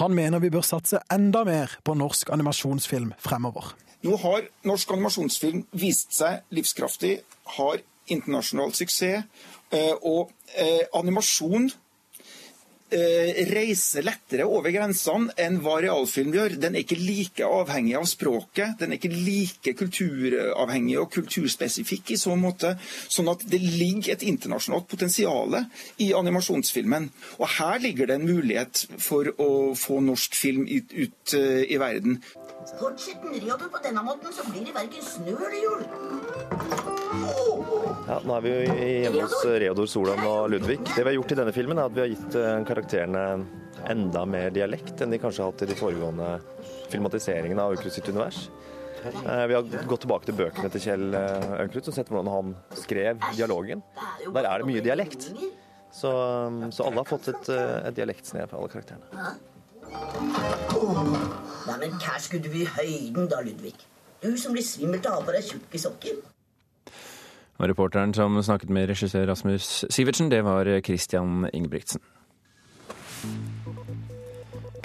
Han 0.00 0.12
mener 0.16 0.42
vi 0.44 0.52
bør 0.52 0.64
satse 0.64 1.00
enda 1.12 1.42
mer 1.48 1.72
på 1.84 1.96
norsk 1.96 2.30
animasjonsfilm 2.32 3.14
fremover. 3.20 3.72
Nå 4.04 4.16
har 4.20 4.44
norsk 4.68 4.92
animasjonsfilm 4.92 5.64
vist 5.72 6.12
seg 6.16 6.44
livskraftig, 6.52 7.18
har 7.56 7.80
internasjonal 8.12 8.76
suksess. 8.76 9.24
Eh, 9.74 9.94
og 10.06 10.30
animasjon 10.94 11.72
Eh, 11.72 11.85
reiser 12.90 14.04
lettere 14.06 14.46
over 14.46 14.70
grensene 14.70 15.34
enn 15.42 15.58
hva 15.64 15.80
realfilm 15.82 16.34
gjør. 16.34 16.56
Den 16.62 16.76
er 16.76 16.84
ikke 16.84 16.98
like 17.00 17.46
avhengig 17.46 17.96
av 17.98 18.06
språket. 18.08 18.76
Den 18.80 18.92
er 18.92 19.00
ikke 19.00 19.12
like 19.12 19.74
kulturavhengig 19.78 20.98
og 21.00 21.10
kulturspesifikk 21.14 22.14
i 22.14 22.20
så 22.20 22.36
måte. 22.38 22.76
Sånn 23.08 23.30
at 23.32 23.42
det 23.50 23.60
ligger 23.62 24.14
et 24.14 24.26
internasjonalt 24.26 24.88
potensial 24.90 25.58
i 26.02 26.12
animasjonsfilmen. 26.16 27.10
Og 27.40 27.48
her 27.58 27.80
ligger 27.82 28.10
det 28.10 28.20
en 28.20 28.28
mulighet 28.28 28.86
for 29.02 29.32
å 29.42 29.50
få 29.78 30.00
norsk 30.04 30.36
film 30.38 30.66
ut, 30.68 30.92
ut 30.94 31.36
uh, 31.38 31.62
i 31.66 31.80
verden. 31.82 32.20
Fortsetter 32.78 33.34
Reodor 33.34 33.70
på 33.70 33.82
denne 33.84 34.02
måten, 34.06 34.32
så 34.34 34.46
blir 34.50 34.66
det 34.66 34.74
verken 34.74 35.02
snø 35.06 35.36
eller 35.36 35.60
jul. 35.62 36.95
Ja, 38.06 38.18
nå 38.22 38.34
er 38.36 38.42
vi 38.44 38.50
jo 38.52 38.74
hjemme 38.76 39.22
hos 39.24 39.40
Reodor 39.62 39.88
Solan 39.90 40.20
og 40.28 40.50
Ludvig. 40.52 40.76
Det 40.84 41.00
vi 41.00 41.08
har 41.08 41.16
gjort 41.16 41.32
i 41.34 41.38
denne 41.40 41.54
filmen, 41.54 41.80
er 41.80 41.88
at 41.88 41.96
vi 41.96 42.02
har 42.04 42.10
gitt 42.12 42.36
eh, 42.38 42.58
karakterene 42.68 43.24
enda 43.90 44.22
mer 44.28 44.52
dialekt 44.54 45.02
enn 45.02 45.12
de 45.14 45.18
kanskje 45.22 45.42
har 45.42 45.50
hatt 45.52 45.64
i 45.66 45.68
de 45.70 45.76
foregående 45.78 46.28
filmatiseringene 46.92 47.64
av 47.64 47.74
Aukrust 47.74 47.98
sitt 47.98 48.10
univers. 48.12 48.44
Eh, 49.06 49.44
vi 49.50 49.56
har 49.56 49.88
gått 49.90 50.04
tilbake 50.06 50.28
til 50.28 50.38
bøkene 50.38 50.70
til 50.74 50.84
Kjell 50.86 51.18
eh, 51.18 51.48
Aukrust 51.64 51.90
og 51.90 51.98
sett 51.98 52.12
hvordan 52.12 52.30
han 52.32 52.54
skrev 52.78 53.26
dialogen. 53.38 53.82
Der 54.26 54.50
er 54.52 54.62
det 54.62 54.70
mye 54.70 54.84
dialekt. 54.84 55.30
Så, 55.96 56.12
så 56.76 56.86
alle 56.86 57.00
har 57.00 57.08
fått 57.08 57.30
et, 57.32 57.50
et 57.56 57.94
dialektsnev 57.96 58.52
alle 58.52 58.70
karakterene. 58.70 59.06
Nei, 61.66 61.76
men 61.80 61.98
hva 62.02 62.16
skulle 62.20 62.44
du 62.46 62.54
i 62.60 62.66
høyden 62.68 63.30
da, 63.32 63.40
Ludvig? 63.46 63.74
Du 64.22 64.32
som 64.40 64.54
blir 64.54 64.64
svimmel 64.66 65.02
av 65.04 65.12
å 65.12 65.20
ha 65.20 65.26
på 65.28 65.34
deg 65.36 65.46
tjukke 65.46 65.80
sokker. 65.80 66.24
Og 67.56 67.70
reporteren 67.70 68.12
som 68.16 68.36
snakket 68.44 68.72
med 68.72 68.90
regissør 68.90 69.26
Rasmus 69.30 69.86
Sivertsen, 69.90 70.30
det 70.32 70.42
var 70.44 70.68
Christian 70.84 71.48
Ingebrigtsen. 71.52 72.02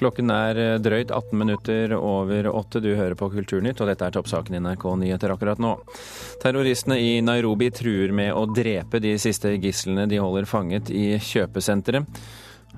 Klokken 0.01 0.31
er 0.33 0.57
drøyt 0.81 1.11
18 1.13 1.37
minutter 1.37 1.91
over 1.93 2.47
åtte. 2.49 2.79
Du 2.81 2.89
hører 2.97 3.13
på 3.13 3.27
Kulturnytt, 3.29 3.83
og 3.83 3.91
dette 3.91 4.07
er 4.07 4.15
toppsaken 4.15 4.57
i 4.57 4.61
NRK 4.63 4.85
Nyheter 4.97 5.33
akkurat 5.35 5.61
nå. 5.61 5.75
Terroristene 6.41 6.97
i 6.97 7.11
Nairobi 7.21 7.69
truer 7.69 8.09
med 8.17 8.33
å 8.33 8.47
drepe 8.49 8.97
de 9.03 9.13
siste 9.21 9.53
gislene 9.61 10.07
de 10.09 10.17
holder 10.17 10.49
fanget 10.49 10.89
i 10.89 11.19
kjøpesenteret. 11.21 12.23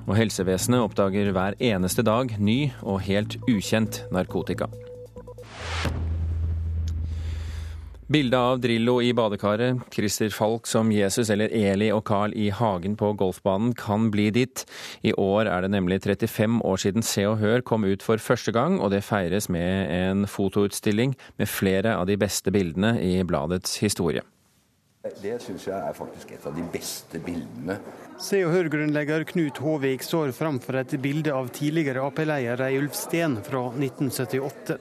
Og 0.03 0.17
helsevesenet 0.19 0.83
oppdager 0.83 1.31
hver 1.31 1.55
eneste 1.63 2.03
dag 2.03 2.35
ny 2.43 2.73
og 2.81 3.05
helt 3.07 3.39
ukjent 3.47 4.03
narkotika. 4.11 4.67
Bildet 8.07 8.37
av 8.37 8.59
Drillo 8.59 8.97
i 9.01 9.13
badekaret, 9.15 9.79
Christer 9.91 10.29
Falk 10.29 10.67
som 10.67 10.89
Jesus 10.91 11.29
eller 11.31 11.53
Eli 11.55 11.87
og 11.95 12.03
Carl 12.09 12.33
i 12.35 12.49
hagen 12.51 12.97
på 12.99 13.13
golfbanen 13.15 13.71
kan 13.79 14.09
bli 14.11 14.27
ditt. 14.35 14.65
I 15.07 15.13
år 15.15 15.47
er 15.47 15.63
det 15.63 15.71
nemlig 15.71 16.01
35 16.03 16.59
år 16.67 16.83
siden 16.83 17.05
Se 17.07 17.23
og 17.29 17.37
Hør 17.39 17.63
kom 17.63 17.87
ut 17.87 18.03
for 18.03 18.19
første 18.19 18.51
gang, 18.51 18.81
og 18.83 18.91
det 18.91 19.05
feires 19.07 19.47
med 19.47 19.87
en 19.95 20.27
fotoutstilling 20.27 21.15
med 21.39 21.47
flere 21.47 21.95
av 21.95 22.09
de 22.11 22.19
beste 22.19 22.51
bildene 22.51 22.97
i 22.99 23.15
bladets 23.23 23.79
historie. 23.79 24.25
Det 25.03 25.35
syns 25.43 25.65
jeg 25.67 25.75
er 25.75 25.95
faktisk 25.95 26.29
et 26.31 26.45
av 26.47 26.55
de 26.55 26.63
beste 26.71 27.19
bildene. 27.23 27.79
Se 28.23 28.43
og 28.43 28.53
Hør-grunnlegger 28.53 29.25
Knut 29.31 29.59
Håvik 29.63 30.03
står 30.03 30.31
framfor 30.35 30.79
et 30.79 30.95
bilde 31.03 31.31
av 31.35 31.51
tidligere 31.55 32.03
Ap-leder 32.07 32.59
Reiulf 32.59 32.95
Steen 32.95 33.39
fra 33.43 33.69
1978. 33.71 34.79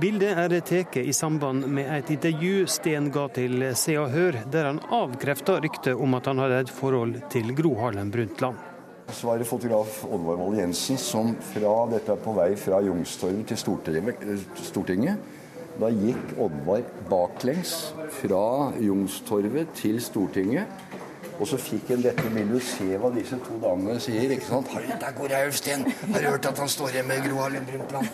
Bildet 0.00 0.38
er 0.40 0.52
tatt 0.64 0.96
i 0.96 1.12
samband 1.12 1.66
med 1.68 1.84
et 1.92 2.10
intervju 2.14 2.62
Sten 2.70 3.10
ga 3.12 3.26
til 3.36 3.60
Se 3.76 3.92
og 4.00 4.08
Hør, 4.14 4.38
der 4.48 4.70
han 4.70 4.78
avkrefta 4.88 5.58
ryktet 5.60 6.00
om 6.00 6.16
at 6.16 6.30
han 6.30 6.40
hadde 6.40 6.60
et 6.62 6.72
forhold 6.72 7.18
til 7.34 7.52
Gro 7.58 7.74
Harlem 7.76 8.08
Brundtland. 8.14 8.56
Så 9.12 9.28
var 9.28 9.36
det 9.36 9.50
fotograf 9.50 10.00
Oddvar 10.08 10.40
Moll 10.40 10.56
Jensen 10.62 10.96
som 10.96 11.34
fra 11.44 11.74
dette 11.92 12.16
på 12.24 12.32
vei 12.38 12.54
fra 12.56 12.80
Youngstorget 12.80 13.52
til 13.52 13.60
Stortinget. 14.64 15.30
Da 15.76 15.92
gikk 15.92 16.38
Oddvar 16.40 16.88
baklengs 17.12 17.92
fra 18.22 18.72
Youngstorget 18.80 19.76
til 19.76 20.00
Stortinget. 20.00 20.88
Og 21.36 21.48
så 21.50 21.58
fikk 21.60 21.90
en 21.92 22.04
dette 22.04 22.32
bildet. 22.32 22.64
Se 22.64 22.96
hva 22.96 23.12
disse 23.12 23.36
to 23.44 23.60
damene 23.60 24.00
sier. 24.00 24.30
ikke 24.30 24.48
sant? 24.48 24.72
Der 24.72 25.18
går 25.18 25.36
Reiulf 25.36 25.60
Steen! 25.60 25.84
Har 26.14 26.22
du 26.22 26.32
hørt 26.32 26.48
at 26.48 26.64
han 26.64 26.78
står 26.80 26.96
hjemme 26.96 27.18
med 27.18 27.28
Gro 27.28 27.44
Harlem 27.44 27.68
Brundtland? 27.68 28.08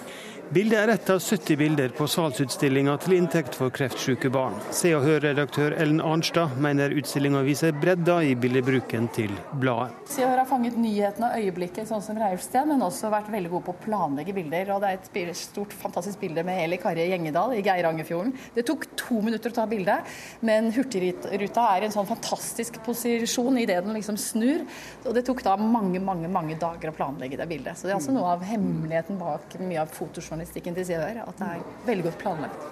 Bildet 0.49 0.79
er 0.79 0.89
ett 0.89 1.11
av 1.11 1.19
70 1.21 1.57
bilder 1.61 1.91
på 1.93 2.07
salsutstillinga 2.09 2.95
til 3.03 3.19
inntekt 3.19 3.53
for 3.59 3.69
kreftsyke 3.69 4.31
barn. 4.33 4.55
Se 4.73 4.95
og 4.97 5.03
hør-redaktør 5.05 5.75
Ellen 5.77 5.99
Arnstad 6.01 6.55
mener 6.65 6.95
utstillinga 6.97 7.43
viser 7.45 7.75
bredda 7.77 8.15
i 8.25 8.31
bildebruken 8.33 9.11
til 9.13 9.35
bladet. 9.61 9.93
Se 10.09 10.25
og 10.25 10.33
Hør 10.33 10.41
har 10.41 10.49
fanget 10.49 10.79
nyheten 10.81 11.27
og 11.27 11.37
øyeblikket, 11.37 11.91
sånn 11.91 12.01
som 12.01 12.17
Reiulf 12.17 12.47
Steen, 12.47 12.71
men 12.73 12.81
også 12.87 13.11
vært 13.13 13.29
veldig 13.35 13.51
god 13.53 13.67
på 13.67 13.75
å 13.75 13.83
planlegge 13.83 14.37
bilder. 14.39 14.71
Og 14.73 14.81
det 14.81 14.95
er 14.95 15.27
et 15.29 15.37
stort, 15.37 15.75
fantastisk 15.83 16.23
bilde 16.23 16.47
med 16.49 16.63
Eli 16.63 16.81
Karje 16.81 17.05
Gjengedal 17.11 17.53
i 17.59 17.61
Geirangerfjorden. 17.69 18.33
Det 18.57 18.65
tok 18.73 18.89
to 18.97 19.21
minutter 19.29 19.53
å 19.53 19.59
ta 19.61 19.69
bildet, 19.69 20.17
men 20.49 20.73
Hurtigruta 20.73 21.67
er 21.75 21.85
i 21.85 21.91
en 21.91 21.97
sånn 21.99 22.09
fantastisk 22.09 22.81
posisjon 22.89 23.61
idet 23.67 23.83
den 23.85 24.01
liksom 24.01 24.17
snur. 24.17 24.65
Og 25.05 25.13
det 25.13 25.27
tok 25.29 25.45
da 25.45 25.59
mange, 25.61 26.01
mange, 26.01 26.33
mange 26.33 26.57
dager 26.57 26.89
å 26.89 26.97
planlegge 26.97 27.37
det 27.37 27.51
bildet. 27.53 27.77
Så 27.77 27.85
det 27.85 27.93
er 27.93 28.01
altså 28.01 28.17
noe 28.17 28.33
av 28.33 28.49
hemmeligheten 28.49 29.21
bak 29.21 29.61
mye 29.61 29.85
av 29.85 29.93
fotojournalistikken 29.93 30.38
journalistikken 30.39 30.75
til 30.77 30.87
Se 30.87 30.95
at 30.99 31.39
det 31.39 31.47
er 31.47 31.63
veldig 31.87 32.05
godt 32.05 32.19
planlagt. 32.23 32.67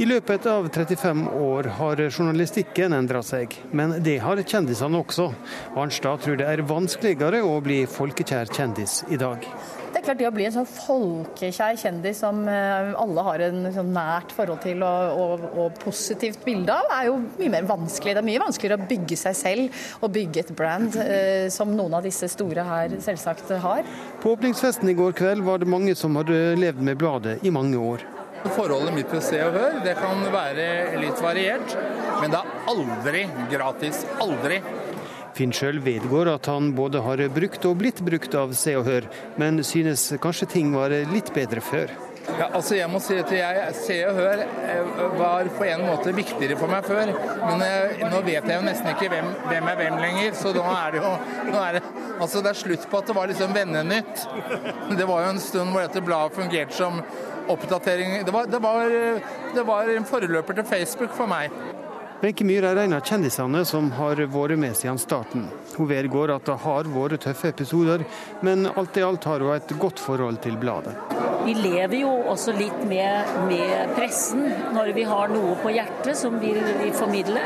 I 0.00 0.06
løpet 0.06 0.46
av 0.48 0.68
35 0.70 1.24
år 1.44 1.68
har 1.76 2.00
journalistikken 2.08 2.94
endra 2.96 3.22
seg, 3.26 3.52
men 3.72 3.98
det 4.04 4.18
har 4.22 4.40
kjendisene 4.40 5.02
også. 5.02 5.32
Arnstad 5.76 6.22
tror 6.24 6.38
det 6.38 6.46
er 6.48 6.62
vanskeligere 6.64 7.42
å 7.44 7.58
bli 7.60 7.82
folkekjær 7.90 8.54
kjendis 8.54 9.02
i 9.10 9.18
dag. 9.20 9.44
Det 10.08 10.14
klart 10.14 10.22
Det 10.22 10.28
å 10.30 10.36
bli 10.38 10.44
en 10.48 10.54
sånn 10.54 10.68
folkekjær 10.72 11.74
kjendis 11.76 12.22
som 12.22 12.38
eh, 12.48 12.94
alle 12.96 13.24
har 13.26 13.42
en 13.44 13.66
sånn 13.74 13.90
nært 13.92 14.30
forhold 14.32 14.62
til 14.64 14.80
og, 14.80 15.18
og, 15.20 15.42
og, 15.52 15.74
positivt 15.82 16.46
bilde 16.46 16.72
av, 16.72 16.88
er 16.96 17.10
jo 17.10 17.18
mye 17.36 17.52
mer 17.52 17.66
vanskelig. 17.68 18.14
Det 18.16 18.22
er 18.22 18.28
mye 18.30 18.40
vanskeligere 18.40 18.80
å 18.80 18.88
bygge 18.88 19.18
seg 19.20 19.36
selv 19.36 19.82
og 20.00 20.14
bygge 20.14 20.46
et 20.46 20.54
brand, 20.56 20.96
eh, 21.02 21.50
som 21.52 21.76
noen 21.76 21.98
av 21.98 22.08
disse 22.08 22.24
store 22.32 22.64
her 22.64 22.96
selvsagt 23.04 23.52
har. 23.60 23.84
På 24.22 24.32
åpningsfesten 24.32 24.88
i 24.88 24.96
går 24.96 25.12
kveld 25.18 25.44
var 25.44 25.60
det 25.60 25.68
mange 25.68 25.92
som 25.92 26.16
hadde 26.16 26.56
levd 26.56 26.80
med 26.88 26.96
bladet 27.04 27.44
i 27.44 27.52
mange 27.52 27.76
år. 27.76 28.08
Forholdet 28.56 28.96
mitt 28.96 29.12
til 29.12 29.20
Se 29.28 29.44
og 29.44 29.60
Hør 29.60 29.80
det 29.84 29.98
kan 30.00 30.24
være 30.32 30.68
litt 31.04 31.20
variert, 31.20 31.76
men 32.22 32.32
det 32.32 32.40
er 32.40 32.68
aldri 32.72 33.26
gratis. 33.52 34.06
Aldri. 34.24 34.62
Finn 35.38 35.52
sjøl 35.54 35.78
vedgår 35.84 36.32
at 36.32 36.48
han 36.50 36.72
både 36.74 36.98
har 37.04 37.20
brukt 37.30 37.62
og 37.68 37.78
blitt 37.78 38.00
brukt 38.02 38.32
av 38.34 38.50
Se 38.58 38.74
og 38.74 38.88
Hør, 38.88 39.04
men 39.38 39.62
synes 39.62 40.08
kanskje 40.18 40.48
ting 40.50 40.72
var 40.74 40.90
litt 41.12 41.30
bedre 41.36 41.62
før. 41.62 41.92
Ja, 42.28 42.48
altså 42.52 42.74
jeg 42.76 42.90
må 42.90 42.98
si 43.00 43.14
at 43.16 43.30
jeg, 43.32 43.68
Se 43.78 43.96
og 44.08 44.18
Hør 44.18 44.42
eh, 44.42 44.90
var 45.16 45.48
på 45.54 45.64
en 45.64 45.84
måte 45.86 46.12
viktigere 46.16 46.58
for 46.58 46.70
meg 46.70 46.84
før. 46.84 47.14
Men 47.44 47.64
eh, 47.64 48.02
nå 48.10 48.20
vet 48.26 48.50
jeg 48.50 48.58
jo 48.58 48.66
nesten 48.66 48.90
ikke 48.92 49.08
hvem, 49.14 49.30
hvem 49.46 49.70
er 49.70 49.80
hvem 49.80 50.02
lenger, 50.02 50.36
så 50.36 50.52
nå 50.56 50.66
er 50.74 50.96
det 50.96 51.02
jo 51.04 51.14
er 51.62 51.78
det, 51.78 51.82
altså 52.18 52.42
det 52.42 52.52
er 52.52 52.60
slutt 52.64 52.90
på 52.90 53.00
at 53.00 53.08
det 53.08 53.16
var 53.16 53.30
liksom 53.30 53.54
Vennenytt. 53.56 54.26
Det 54.98 55.08
var 55.08 55.24
jo 55.24 55.32
en 55.36 55.42
stund 55.42 55.72
hvor 55.72 55.86
dette 55.86 56.04
bladet 56.04 56.36
fungerte 56.36 56.76
som 56.76 57.00
oppdatering. 57.48 58.18
Det 58.26 58.34
var, 58.34 58.50
det 58.50 58.60
var, 58.60 58.96
det 59.54 59.68
var 59.70 59.94
en 59.94 60.08
foreløper 60.08 60.58
til 60.58 60.68
Facebook 60.68 61.14
for 61.16 61.30
meg. 61.30 61.54
Wenche 62.20 62.44
Myhr 62.44 62.64
er 62.66 62.76
en 62.82 62.96
av 62.96 63.04
kjendisene 63.06 63.60
som 63.62 63.92
har 63.94 64.18
vært 64.32 64.58
med 64.58 64.74
siden 64.74 64.96
starten. 64.98 65.44
Hun 65.76 65.86
vedgår 65.86 66.32
at 66.34 66.48
det 66.48 66.56
har 66.64 66.88
vært 66.90 67.22
tøffe 67.22 67.52
episoder, 67.52 68.02
men 68.42 68.66
alt 68.72 68.98
i 68.98 69.04
alt 69.06 69.28
har 69.30 69.44
hun 69.46 69.54
et 69.54 69.74
godt 69.78 70.02
forhold 70.02 70.40
til 70.42 70.56
bladet. 70.58 70.96
Vi 71.44 71.54
lever 71.54 71.94
jo 72.00 72.10
også 72.32 72.56
litt 72.58 72.80
med, 72.90 73.30
med 73.46 73.94
pressen 73.94 74.42
når 74.74 74.90
vi 74.98 75.06
har 75.06 75.30
noe 75.30 75.54
på 75.62 75.70
hjertet 75.76 76.18
som 76.18 76.40
vi 76.42 76.56
vil 76.58 76.90
formidle. 76.98 77.44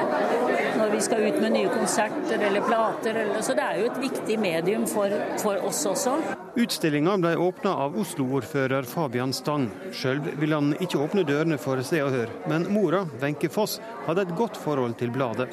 Når 0.83 0.91
vi 0.91 1.01
skal 1.01 1.21
ut 1.29 1.37
med 1.39 1.53
nye 1.55 1.69
konserter 1.71 2.41
eller 2.43 2.65
plater. 2.67 3.15
Eller, 3.15 3.43
så 3.47 3.55
det 3.55 3.62
er 3.62 3.77
jo 3.79 3.85
et 3.87 4.01
viktig 4.03 4.39
medium 4.43 4.87
for, 4.91 5.12
for 5.39 5.62
oss 5.69 5.85
også. 5.87 6.17
Utstillinga 6.59 7.14
ble 7.23 7.37
åpna 7.38 7.77
av 7.85 7.95
Oslo-ordfører 8.03 8.88
Fabian 8.90 9.31
Stang. 9.37 9.68
Sjøl 9.95 10.18
ville 10.40 10.59
han 10.59 10.75
ikke 10.83 10.99
åpne 11.05 11.23
dørene 11.29 11.61
for 11.62 11.79
Se 11.87 12.03
og 12.03 12.11
Hør, 12.16 12.35
men 12.51 12.66
mora, 12.75 13.05
Wenche 13.23 13.53
Foss, 13.53 13.79
hadde 14.09 14.27
et 14.27 14.35
godt 14.42 14.59
forhold 14.59 14.99
til 14.99 15.14
bladet. 15.14 15.47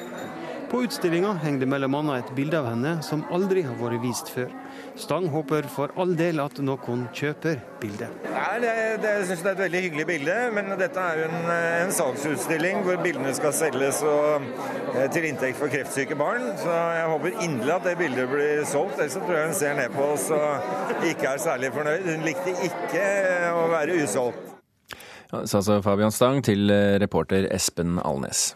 På 0.70 0.84
utstillinga 0.84 1.32
henger 1.42 1.64
det 1.64 1.66
bl.a. 1.66 2.14
et 2.14 2.28
bilde 2.36 2.58
av 2.60 2.68
henne 2.70 2.90
som 3.02 3.24
aldri 3.34 3.64
har 3.66 3.74
vært 3.80 4.04
vist 4.04 4.28
før. 4.30 4.52
Stang 4.94 5.24
håper 5.32 5.66
for 5.66 5.90
all 5.98 6.12
del 6.14 6.38
at 6.38 6.60
noen 6.62 7.08
kjøper 7.16 7.58
bildet. 7.80 8.28
Nei, 8.30 8.60
det, 8.62 8.74
det, 9.02 9.14
jeg 9.16 9.24
synes 9.32 9.42
det 9.42 9.50
er 9.50 9.56
et 9.56 9.62
veldig 9.64 9.80
hyggelig 9.86 10.04
bilde, 10.12 10.36
men 10.54 10.70
dette 10.78 11.02
er 11.02 11.18
jo 11.18 11.24
en, 11.26 11.50
en 11.56 11.90
salgsutstilling 11.96 12.84
hvor 12.86 13.02
bildene 13.02 13.32
skal 13.34 13.56
selges 13.56 13.98
og, 14.06 14.46
eh, 14.94 15.08
til 15.10 15.26
inntekt 15.32 15.58
for 15.58 15.74
kreftsyke 15.74 16.18
barn. 16.20 16.46
Så 16.62 16.78
jeg 17.00 17.10
håper 17.16 17.42
inderlig 17.48 17.74
at 17.80 17.90
det 17.90 17.96
bildet 18.04 18.30
blir 18.30 18.62
solgt, 18.70 19.02
ellers 19.02 19.18
tror 19.18 19.40
jeg 19.40 19.50
hun 19.50 19.58
ser 19.64 19.76
ned 19.80 19.98
på 19.98 20.06
oss 20.14 20.30
og 20.38 21.04
ikke 21.10 21.34
er 21.34 21.44
særlig 21.48 21.74
fornøyd. 21.74 22.06
Hun 22.12 22.26
likte 22.30 22.54
ikke 22.70 23.04
å 23.58 23.66
være 23.74 23.98
usolgt. 24.04 24.56
Ja, 25.32 25.44
sa 25.46 25.58
altså 25.58 25.82
Fabian 25.82 26.14
Stang 26.14 26.44
til 26.46 26.70
eh, 26.70 26.94
reporter 27.02 27.50
Espen 27.50 27.98
Alnes. 28.06 28.52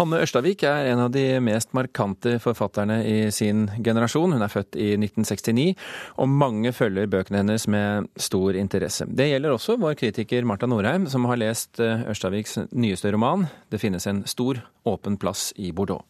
Hanne 0.00 0.22
Ørstavik 0.24 0.62
er 0.64 0.86
en 0.94 1.00
av 1.02 1.10
de 1.12 1.22
mest 1.44 1.74
markante 1.76 2.38
forfatterne 2.40 3.02
i 3.04 3.16
sin 3.36 3.66
generasjon. 3.84 4.32
Hun 4.32 4.44
er 4.46 4.48
født 4.48 4.78
i 4.80 4.94
1969, 4.96 5.74
og 6.16 6.30
mange 6.40 6.72
følger 6.72 7.10
bøkene 7.12 7.42
hennes 7.42 7.66
med 7.68 8.08
stor 8.16 8.56
interesse. 8.56 9.04
Det 9.04 9.26
gjelder 9.28 9.52
også 9.52 9.76
vår 9.82 9.98
kritiker 10.00 10.48
Marta 10.48 10.64
Norheim, 10.70 11.04
som 11.04 11.28
har 11.28 11.42
lest 11.42 11.82
eh, 11.84 12.06
Ørstaviks 12.08 12.56
nyeste 12.72 13.12
roman 13.12 13.44
'Det 13.68 13.82
finnes 13.82 14.06
en 14.06 14.24
stor, 14.24 14.62
åpen 14.88 15.20
plass 15.20 15.52
i 15.56 15.68
Bordeaux'. 15.70 16.06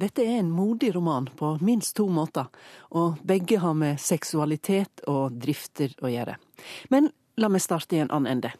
Dette 0.00 0.24
er 0.24 0.40
en 0.40 0.50
modig 0.50 0.94
roman 0.96 1.28
på 1.36 1.58
minst 1.60 1.96
to 1.96 2.08
måter, 2.08 2.48
og 2.96 3.20
begge 3.20 3.58
har 3.60 3.74
med 3.74 4.00
seksualitet 4.00 5.04
og 5.06 5.36
drifter 5.36 5.92
å 6.00 6.08
gjøre. 6.08 6.36
Men 6.88 7.12
la 7.36 7.48
meg 7.48 7.60
starte 7.60 7.96
i 7.96 7.98
en 8.00 8.10
annen 8.10 8.38
ende. 8.38 8.56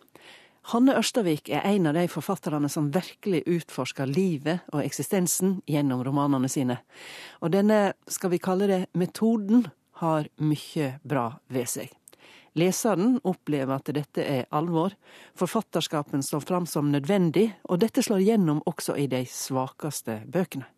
Hanne 0.70 0.94
Ørstavik 0.94 1.48
er 1.50 1.64
en 1.66 1.88
av 1.90 1.96
de 1.96 2.04
forfatterne 2.06 2.68
som 2.70 2.92
virkelig 2.94 3.42
utforsker 3.50 4.06
livet 4.06 4.62
og 4.70 4.84
eksistensen 4.84 5.56
gjennom 5.66 6.04
romanene 6.06 6.50
sine. 6.50 6.76
Og 7.42 7.50
denne, 7.50 7.96
skal 8.06 8.30
vi 8.30 8.38
kalle 8.42 8.68
det, 8.70 8.80
metoden 8.94 9.66
har 9.98 10.30
mye 10.38 10.92
bra 11.02 11.32
ved 11.50 11.66
seg. 11.70 11.90
Leseren 12.54 13.16
opplever 13.24 13.74
at 13.74 13.90
dette 13.96 14.22
er 14.22 14.46
alvor, 14.54 14.94
forfatterskapen 15.34 16.22
står 16.22 16.44
fram 16.46 16.66
som 16.68 16.92
nødvendig, 16.92 17.48
og 17.64 17.80
dette 17.82 18.04
slår 18.04 18.22
gjennom 18.22 18.60
også 18.68 18.94
i 19.00 19.08
de 19.10 19.24
svakeste 19.26 20.20
bøkene. 20.30 20.68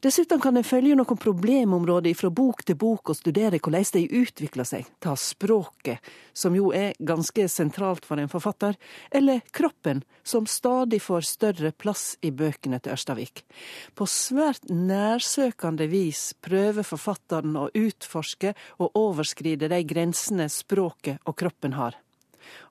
Dessuten 0.00 0.40
kan 0.40 0.56
en 0.56 0.64
følge 0.64 0.94
noen 0.96 1.18
problemområder 1.20 2.14
fra 2.16 2.30
bok 2.32 2.62
til 2.64 2.78
bok 2.80 3.10
og 3.12 3.18
studere 3.18 3.58
hvordan 3.60 3.84
de 3.98 4.06
utvikler 4.22 4.64
seg. 4.64 4.86
Ta 4.96 5.12
språket, 5.12 6.00
som 6.32 6.56
jo 6.56 6.70
er 6.72 6.96
ganske 6.96 7.44
sentralt 7.52 8.08
for 8.08 8.16
en 8.16 8.32
forfatter, 8.32 8.78
eller 9.12 9.44
kroppen, 9.52 10.00
som 10.24 10.48
stadig 10.48 11.02
får 11.04 11.28
større 11.28 11.74
plass 11.76 12.14
i 12.24 12.32
bøkene 12.32 12.80
til 12.80 12.96
Ørstavik. 12.96 13.44
På 13.92 14.08
svært 14.08 14.72
nærsøkende 14.72 15.90
vis 15.92 16.30
prøver 16.40 16.86
forfatteren 16.86 17.60
å 17.60 17.68
utforske 17.68 18.54
og 18.80 18.96
overskride 18.96 19.68
de 19.68 19.84
grensene 19.84 20.48
språket 20.48 21.20
og 21.28 21.36
kroppen 21.44 21.76
har. 21.76 22.00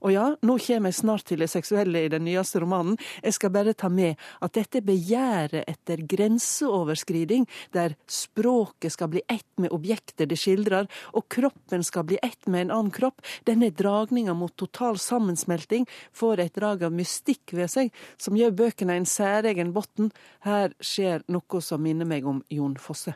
Og 0.04 0.14
ja, 0.14 0.26
nå 0.42 0.58
kommer 0.66 0.92
jeg 0.92 1.00
snart 1.00 1.26
til 1.30 1.44
det 1.44 1.50
seksuelle 1.52 2.06
i 2.06 2.12
den 2.12 2.26
nyeste 2.28 2.62
romanen. 2.64 2.98
Jeg 3.24 3.36
skal 3.38 3.54
bare 3.54 3.76
ta 3.78 3.90
med 3.92 4.20
at 4.44 4.56
dette 4.58 4.82
begjæret 4.86 5.68
etter 5.70 6.04
grenseoverskriding, 6.10 7.48
der 7.76 7.96
språket 8.10 8.96
skal 8.96 9.12
bli 9.14 9.24
ett 9.28 9.48
med 9.58 9.74
objektet 9.76 10.30
det 10.30 10.40
skildrer, 10.40 10.90
og 11.14 11.28
kroppen 11.32 11.84
skal 11.86 12.08
bli 12.10 12.20
ett 12.24 12.48
med 12.48 12.68
en 12.68 12.76
annen 12.80 12.94
kropp, 12.96 13.24
denne 13.48 13.72
dragninga 13.76 14.34
mot 14.38 14.56
total 14.58 15.00
sammensmelting 15.00 15.88
får 16.16 16.46
et 16.46 16.56
drag 16.56 16.84
av 16.88 16.96
mystikk 16.96 17.56
ved 17.58 17.72
seg, 17.72 17.94
som 18.18 18.38
gjør 18.38 18.56
bøkene 18.64 19.00
en 19.00 19.10
særegen 19.10 19.74
bunn. 19.76 20.12
Her 20.46 20.76
skjer 20.80 21.26
noe 21.32 21.64
som 21.64 21.84
minner 21.84 22.08
meg 22.08 22.28
om 22.28 22.44
Jon 22.54 22.78
Fosse. 22.80 23.16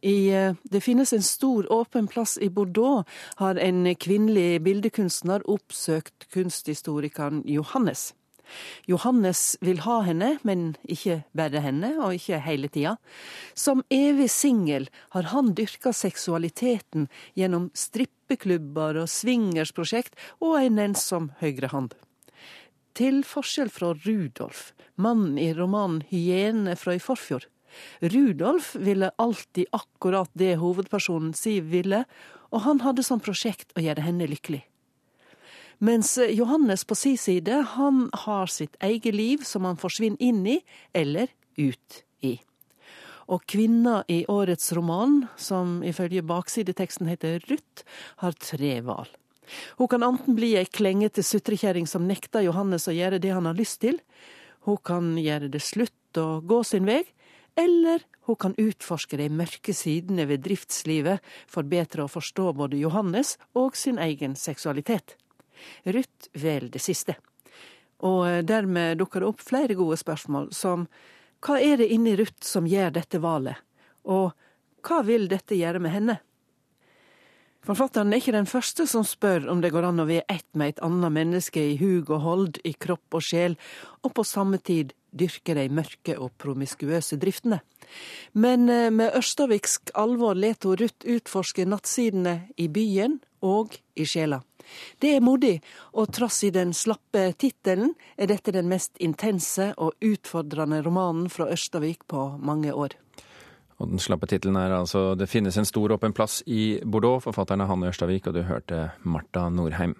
I, 0.00 0.30
eh, 0.32 0.54
det 0.62 0.80
finnes 0.80 1.12
en 1.12 1.22
stor 1.22 1.72
åpen 1.72 2.06
plass 2.06 2.38
i 2.38 2.48
Bordeaux, 2.48 3.04
har 3.36 3.56
en 3.56 3.94
kvinnelig 3.94 4.62
bildekunstner 4.64 5.44
oppsøkt 5.44 6.28
kunsthistorikeren 6.32 7.42
Johannes. 7.44 8.14
Johannes 8.86 9.56
vil 9.60 9.82
ha 9.84 10.00
henne, 10.06 10.32
men 10.42 10.74
ikke 10.90 11.20
bare 11.36 11.62
henne, 11.62 11.92
og 12.02 12.16
ikke 12.16 12.40
hele 12.42 12.70
tida. 12.72 12.96
Som 13.54 13.84
evig 13.92 14.30
singel 14.32 14.88
har 15.14 15.30
han 15.34 15.52
dyrka 15.54 15.92
seksualiteten 15.94 17.08
gjennom 17.38 17.70
strippeklubber 17.74 19.02
og 19.04 19.10
swingersprosjekt 19.12 20.18
og 20.40 20.58
ei 20.62 20.68
nennsom 20.72 21.30
høyrehånd. 21.42 21.94
Til 22.98 23.22
forskjell 23.24 23.70
fra 23.70 23.94
Rudolf, 23.94 24.72
mannen 24.96 25.38
i 25.38 25.52
romanen 25.54 26.02
'Hyene 26.10 26.74
fra 26.76 26.96
i 26.96 26.98
forfjor'. 26.98 27.46
Rudolf 28.00 28.74
ville 28.76 29.12
alltid 29.16 29.70
akkurat 29.76 30.30
det 30.32 30.56
hovedpersonen 30.60 31.32
Siv 31.36 31.70
ville, 31.72 32.04
og 32.50 32.64
han 32.66 32.82
hadde 32.84 33.04
som 33.06 33.22
prosjekt 33.22 33.72
å 33.76 33.84
gjøre 33.84 34.04
henne 34.04 34.28
lykkelig. 34.30 34.64
Mens 35.80 36.18
Johannes 36.18 36.84
på 36.84 36.96
si 36.98 37.14
side, 37.16 37.62
han 37.76 38.08
har 38.26 38.50
sitt 38.52 38.76
eget 38.84 39.16
liv 39.16 39.46
som 39.48 39.64
han 39.64 39.80
forsvinner 39.80 40.20
inn 40.20 40.42
i, 40.44 40.58
eller 40.92 41.30
ut 41.56 42.02
i. 42.20 42.34
Og 43.30 43.46
kvinna 43.48 44.02
i 44.10 44.24
årets 44.28 44.74
roman, 44.76 45.22
som 45.40 45.78
ifølge 45.86 46.26
baksideteksten 46.26 47.08
heter 47.08 47.40
Ruth, 47.48 47.86
har 48.20 48.36
tre 48.36 48.80
valg. 48.84 49.14
Hun 49.78 49.88
kan 49.90 50.04
enten 50.06 50.36
bli 50.36 50.52
ei 50.58 50.68
klengete 50.68 51.24
sutrekjerring 51.26 51.88
som 51.88 52.04
nekter 52.06 52.44
Johannes 52.44 52.86
å 52.86 52.94
gjøre 52.94 53.18
det 53.22 53.32
han 53.34 53.48
har 53.48 53.56
lyst 53.58 53.80
til, 53.82 53.98
hun 54.68 54.76
kan 54.84 55.14
gjøre 55.18 55.48
det 55.48 55.62
slutt 55.64 56.20
og 56.20 56.44
gå 56.50 56.60
sin 56.66 56.84
vei, 56.88 57.00
eller 57.60 58.04
hun 58.28 58.38
kan 58.40 58.54
utforske 58.58 59.18
de 59.20 59.28
mørke 59.32 59.74
sidene 59.76 60.26
ved 60.30 60.44
driftslivet 60.46 61.24
for 61.50 61.68
bedre 61.68 62.06
å 62.06 62.12
forstå 62.12 62.52
både 62.56 62.80
Johannes 62.80 63.36
og 63.58 63.76
sin 63.76 64.00
egen 64.00 64.36
seksualitet. 64.38 65.16
Ruth 65.84 66.30
velger 66.32 66.70
det 66.72 66.82
siste. 66.82 67.16
Og 68.06 68.46
dermed 68.48 69.00
dukker 69.00 69.20
det 69.20 69.28
opp 69.28 69.42
flere 69.44 69.76
gode 69.76 69.98
spørsmål, 70.00 70.48
som 70.56 70.86
hva 71.44 71.58
er 71.60 71.80
det 71.80 71.90
inni 71.92 72.14
Ruth 72.16 72.44
som 72.44 72.68
gjør 72.68 72.94
dette 72.96 73.20
valget, 73.20 73.60
og 74.08 74.32
hva 74.86 75.02
vil 75.04 75.28
dette 75.28 75.56
gjøre 75.56 75.82
med 75.82 75.92
henne? 75.92 76.16
Forfatteren 77.66 78.12
er 78.12 78.22
ikke 78.22 78.32
den 78.32 78.48
første 78.48 78.86
som 78.88 79.04
spør 79.04 79.44
om 79.52 79.60
det 79.60 79.72
går 79.74 79.90
an 79.90 80.00
å 80.00 80.08
være 80.08 80.24
ett 80.32 80.48
med 80.56 80.72
et 80.72 80.82
annet 80.84 81.12
menneske 81.12 81.60
i 81.60 81.76
hug 81.76 82.08
og 82.08 82.22
hold, 82.24 82.60
i 82.64 82.72
kropp 82.72 83.18
og 83.18 83.24
sjel, 83.24 83.56
og 84.00 84.14
på 84.16 84.24
samme 84.24 84.56
tid 84.64 84.94
dyrke 85.12 85.56
de 85.58 85.66
mørke 85.68 86.16
og 86.16 86.32
promiskuøse 86.40 87.18
driftene. 87.20 87.60
Men 88.32 88.68
eh, 88.70 88.88
med 88.94 89.16
ørstaviksk 89.18 89.92
alvor 89.98 90.38
let 90.38 90.64
hun 90.64 90.78
Ruth 90.80 91.04
utforske 91.04 91.66
nattsidene 91.68 92.36
i 92.56 92.70
byen 92.72 93.18
og 93.44 93.76
i 93.98 94.06
sjela. 94.08 94.40
Det 95.02 95.16
er 95.16 95.24
modig, 95.24 95.58
og 95.98 96.12
trass 96.14 96.40
i 96.46 96.52
den 96.54 96.72
slappe 96.76 97.32
tittelen 97.40 97.92
er 98.16 98.30
dette 98.30 98.54
den 98.54 98.70
mest 98.70 98.96
intense 99.02 99.72
og 99.76 99.98
utfordrende 100.00 100.80
romanen 100.86 101.28
fra 101.32 101.50
Ørstavik 101.50 102.06
på 102.08 102.26
mange 102.38 102.72
år. 102.72 102.94
Og 103.80 103.88
den 103.88 104.02
slappe 104.02 104.28
tittelen 104.28 104.56
er 104.60 104.76
altså 104.76 105.14
'Det 105.16 105.28
finnes 105.28 105.56
en 105.56 105.64
stor 105.64 105.92
åpen 105.92 106.12
plass 106.12 106.42
i 106.46 106.80
Bordeaux'. 106.84 107.24
Forfatteren 107.24 107.60
er 107.60 107.66
Hanne 107.66 107.88
Ørstavik, 107.88 108.26
og 108.26 108.34
du 108.34 108.42
hørte 108.42 108.90
Marta 109.04 109.48
Norheim. 109.48 109.96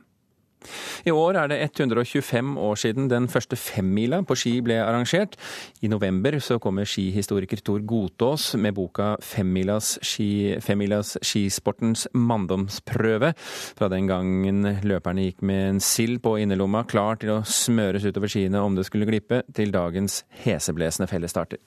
I 1.07 1.11
år 1.11 1.39
er 1.41 1.49
det 1.49 1.59
125 1.63 2.59
år 2.59 2.75
siden 2.75 3.09
den 3.11 3.29
første 3.29 3.57
femmila 3.57 4.21
på 4.21 4.37
ski 4.37 4.61
ble 4.61 4.77
arrangert. 4.83 5.37
I 5.83 5.89
november 5.89 6.39
så 6.39 6.59
kommer 6.59 6.85
skihistoriker 6.85 7.63
Tor 7.65 7.81
Godtås 7.81 8.55
med 8.57 8.75
boka 8.75 9.17
'Femmilas, 9.17 9.99
ski, 10.03 10.61
femmilas 10.61 11.17
skisportens 11.23 12.09
manndomsprøve'. 12.15 13.33
Fra 13.79 13.89
den 13.89 14.07
gangen 14.07 14.63
løperne 14.85 15.25
gikk 15.25 15.43
med 15.43 15.69
en 15.69 15.81
sild 15.81 16.21
på 16.21 16.37
innerlomma, 16.37 16.85
klar 16.85 17.17
til 17.17 17.31
å 17.31 17.43
smøres 17.45 18.05
utover 18.05 18.29
skiene 18.29 18.61
om 18.61 18.75
det 18.75 18.85
skulle 18.85 19.07
glippe, 19.07 19.43
til 19.55 19.73
dagens 19.73 20.25
heseblesende 20.45 21.09
fellesstarter. 21.09 21.59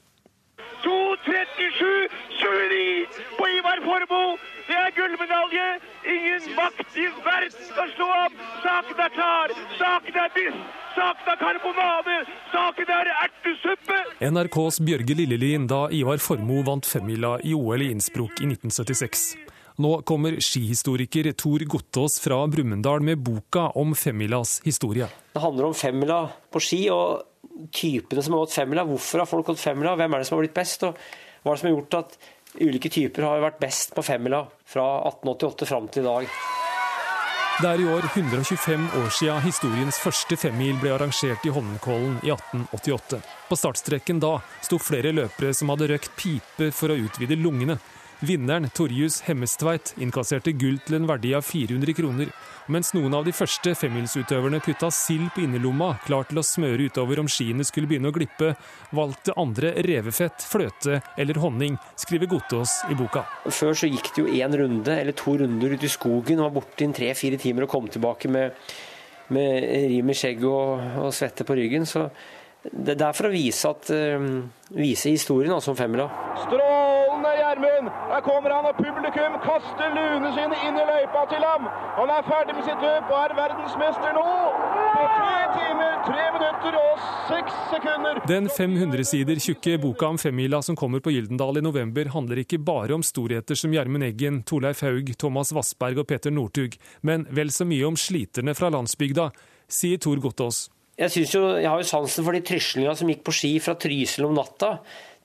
I 6.96 7.06
verden 7.26 7.66
skal 7.72 7.90
slå 7.96 8.08
ham. 8.14 8.34
Saken 8.64 9.00
er 9.06 9.12
klar. 9.16 9.54
Saken 9.80 10.20
er 10.24 10.30
biff. 10.36 10.60
Saken 10.96 11.32
er 11.34 11.40
karbonade. 11.42 12.18
Saken 12.54 12.92
er 12.98 13.10
ertesuppe. 13.26 13.98
NRKs 14.30 14.78
Bjørge 14.86 15.18
Lillelien 15.18 15.66
da 15.68 15.88
Ivar 15.92 16.22
Formoe 16.24 16.64
vant 16.68 16.88
femmila 16.88 17.36
i 17.44 17.56
OL 17.58 17.82
i 17.82 17.90
Innsbruck 17.96 18.40
i 18.40 18.48
1976. 18.52 19.26
Nå 19.82 19.92
kommer 20.06 20.38
skihistoriker 20.38 21.32
Tor 21.34 21.66
Gottaas 21.66 22.20
fra 22.22 22.38
Brumunddal 22.48 23.02
med 23.02 23.24
boka 23.26 23.72
om 23.80 23.96
femmilas 23.98 24.60
historie. 24.68 25.08
Det 25.34 25.42
handler 25.42 25.72
om 25.72 25.74
femmila 25.74 26.20
på 26.54 26.62
ski 26.62 26.84
og 26.94 27.26
typene 27.74 28.22
som 28.22 28.38
har 28.38 28.46
gått 28.46 28.54
femmila. 28.54 28.86
Hvorfor 28.86 29.24
har 29.24 29.30
folk 29.30 29.50
gått 29.50 29.64
femmila? 29.64 29.98
Hvem 29.98 30.14
er 30.14 30.22
det 30.22 30.30
som 30.30 30.38
har 30.38 30.46
blitt 30.46 30.56
best? 30.58 30.86
Og 30.86 30.94
hva 31.44 31.52
er 31.52 31.58
det 31.58 31.64
som 31.64 31.72
har 31.72 31.76
gjort 31.76 32.00
at 32.04 32.18
ulike 32.62 32.90
typer 32.94 33.26
har 33.28 33.42
vært 33.44 33.62
best 33.62 33.96
på 33.96 34.04
femmila 34.06 34.44
fra 34.66 34.86
1888 35.10 35.70
fram 35.70 35.88
til 35.90 36.04
i 36.04 36.10
dag. 36.10 36.36
Det 37.54 37.70
er 37.70 37.82
i 37.84 37.86
år 37.86 38.06
125 38.10 38.86
år 38.98 39.12
siden 39.14 39.44
historiens 39.46 40.00
første 40.02 40.38
femmil 40.42 40.74
ble 40.82 40.90
arrangert 40.96 41.44
i 41.46 41.52
Holmenkollen 41.54 42.16
i 42.26 42.32
1888. 42.34 43.20
På 43.50 43.58
startstreken 43.60 44.22
da 44.24 44.40
sto 44.66 44.80
flere 44.82 45.12
løpere 45.14 45.54
som 45.54 45.70
hadde 45.70 45.92
røkt 45.92 46.16
pipe 46.18 46.72
for 46.74 46.90
å 46.90 46.98
utvide 46.98 47.38
lungene. 47.38 47.78
Vinneren, 48.24 48.70
Torjus 48.72 49.18
Hemmestveit, 49.26 49.90
innkasserte 50.00 50.54
gull 50.56 50.78
til 50.86 50.96
en 50.96 51.08
verdi 51.10 51.34
av 51.36 51.44
400 51.44 51.96
kroner. 51.98 52.30
Mens 52.72 52.94
noen 52.96 53.12
av 53.18 53.26
de 53.28 53.34
første 53.36 53.74
femmilsutøverne 53.76 54.62
putta 54.64 54.88
sild 54.96 55.26
på 55.36 55.42
innerlomma, 55.44 55.90
klar 56.06 56.30
til 56.30 56.40
å 56.40 56.46
smøre 56.48 56.86
utover 56.88 57.20
om 57.20 57.28
skiene 57.28 57.66
skulle 57.68 57.90
begynne 57.90 58.08
å 58.08 58.16
glippe, 58.16 58.54
valgte 58.96 59.36
andre 59.42 59.74
revefett, 59.84 60.46
fløte 60.48 61.02
eller 61.20 61.42
honning, 61.44 61.76
skriver 62.00 62.32
Gotaas 62.32 62.78
i 62.88 62.96
boka. 62.96 63.26
Før 63.52 63.76
så 63.76 63.90
gikk 63.92 64.14
det 64.14 64.24
jo 64.24 64.38
én 64.40 64.56
runde 64.62 64.96
eller 65.02 65.18
to 65.20 65.36
runder 65.42 65.76
ut 65.76 65.84
i 65.84 65.92
skogen 65.92 66.40
og 66.40 66.48
var 66.48 66.56
borte 66.62 66.88
i 66.88 66.96
tre-fire 66.96 67.42
timer 67.42 67.68
og 67.68 67.74
kom 67.76 67.92
tilbake 67.92 68.32
med, 68.32 68.56
med 69.36 69.68
rim 69.92 70.14
i 70.14 70.16
skjegget 70.16 70.48
og, 70.48 70.88
og 71.10 71.12
svette 71.20 71.44
på 71.44 71.60
ryggen. 71.60 71.90
så 71.90 72.08
det 72.64 72.96
er 72.96 73.12
for 73.12 73.28
å 73.28 73.34
vise, 73.34 73.68
at, 73.68 73.90
uh, 73.92 74.78
vise 74.80 75.12
historien 75.12 75.52
altså, 75.52 75.74
om 75.74 75.76
femmila. 75.76 76.08
Strålende 76.46 76.73
Gjermund! 77.54 77.90
Her 78.10 78.22
kommer 78.26 78.50
han, 78.50 78.66
og 78.66 78.78
publikum 78.78 79.36
kaster 79.44 79.92
luene 79.94 80.30
sine 80.34 80.58
inn 80.66 80.78
i 80.80 80.86
løypa 80.88 81.22
til 81.30 81.44
ham. 81.46 81.68
Han 82.00 82.10
er 82.10 82.26
ferdig 82.26 82.56
med 82.58 82.66
sitt 82.66 82.82
løp 82.82 83.12
og 83.14 83.18
er 83.20 83.36
verdensmester 83.38 84.16
nå! 84.18 84.24
På 84.94 85.04
tre 85.14 85.44
timer, 85.58 86.00
tre 86.08 86.24
minutter 86.34 86.78
og 86.80 87.04
seks 87.30 87.60
sekunder. 87.70 88.22
Den 88.30 88.50
500 88.50 89.06
sider 89.06 89.42
tjukke 89.46 89.78
boka 89.84 90.10
om 90.16 90.18
femmila 90.22 90.64
som 90.66 90.78
kommer 90.80 91.04
på 91.04 91.14
Gyldendal 91.14 91.62
i 91.62 91.66
november, 91.66 92.10
handler 92.16 92.42
ikke 92.42 92.58
bare 92.58 92.98
om 92.98 93.06
storheter 93.06 93.60
som 93.60 93.76
Gjermund 93.76 94.08
Eggen, 94.10 94.42
Torleif 94.50 94.82
Haug, 94.82 95.14
Thomas 95.22 95.54
Vassberg 95.54 96.02
og 96.02 96.10
Peter 96.10 96.34
Northug, 96.34 96.80
men 97.06 97.28
vel 97.30 97.54
så 97.54 97.70
mye 97.70 97.86
om 97.86 98.00
sliterne 98.00 98.58
fra 98.58 98.74
landsbygda, 98.74 99.30
sier 99.70 100.02
Tor 100.02 100.18
Gottaas. 100.26 100.66
Jeg, 100.98 101.14
jo, 101.30 101.46
jeg 101.58 101.70
har 101.70 101.78
jo 101.82 101.90
sansen 101.90 102.26
for 102.26 102.34
de 102.34 102.42
tryslinga 102.46 102.98
som 102.98 103.10
gikk 103.10 103.24
på 103.26 103.34
ski 103.34 103.56
fra 103.62 103.78
Trysil 103.78 104.26
om 104.26 104.36
natta 104.38 104.76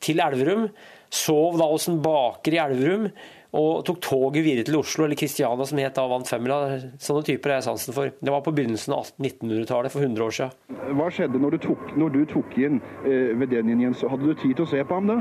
til 0.05 0.21
Elverum. 0.25 0.69
Sov 1.14 1.59
da 1.61 1.68
hos 1.71 1.88
en 1.88 2.01
baker 2.05 2.57
i 2.57 2.62
Elverum 2.62 3.11
og 3.57 3.85
tok 3.88 4.01
toget 4.05 4.44
videre 4.44 4.66
til 4.68 4.77
Oslo, 4.77 5.07
eller 5.07 5.16
Kristiania 5.16 5.64
som 5.64 5.79
het 5.81 5.97
da, 5.97 6.05
vant 6.11 6.29
femmila. 6.29 6.77
Sånne 7.01 7.25
typer 7.25 7.55
har 7.55 7.62
jeg 7.62 7.68
sansen 7.71 7.97
for. 7.97 8.11
Det 8.12 8.35
var 8.35 8.42
på 8.44 8.53
begynnelsen 8.53 8.92
av 8.92 9.09
1900-tallet, 9.16 9.94
for 9.94 10.05
100 10.05 10.27
år 10.27 10.37
siden. 10.37 10.77
Hva 10.99 11.09
skjedde 11.12 11.40
når 11.40 11.57
du 11.57 11.59
tok, 11.64 11.94
når 11.97 12.12
du 12.12 12.21
tok 12.29 12.59
inn 12.61 12.83
eh, 13.07 13.33
ved 13.40 13.49
den 13.55 13.73
linjen? 13.73 13.97
Så 13.97 14.11
hadde 14.12 14.29
du 14.29 14.37
tid 14.37 14.53
til 14.59 14.66
å 14.66 14.68
se 14.68 14.85
på 14.85 15.01
ham 15.01 15.09
da? 15.09 15.16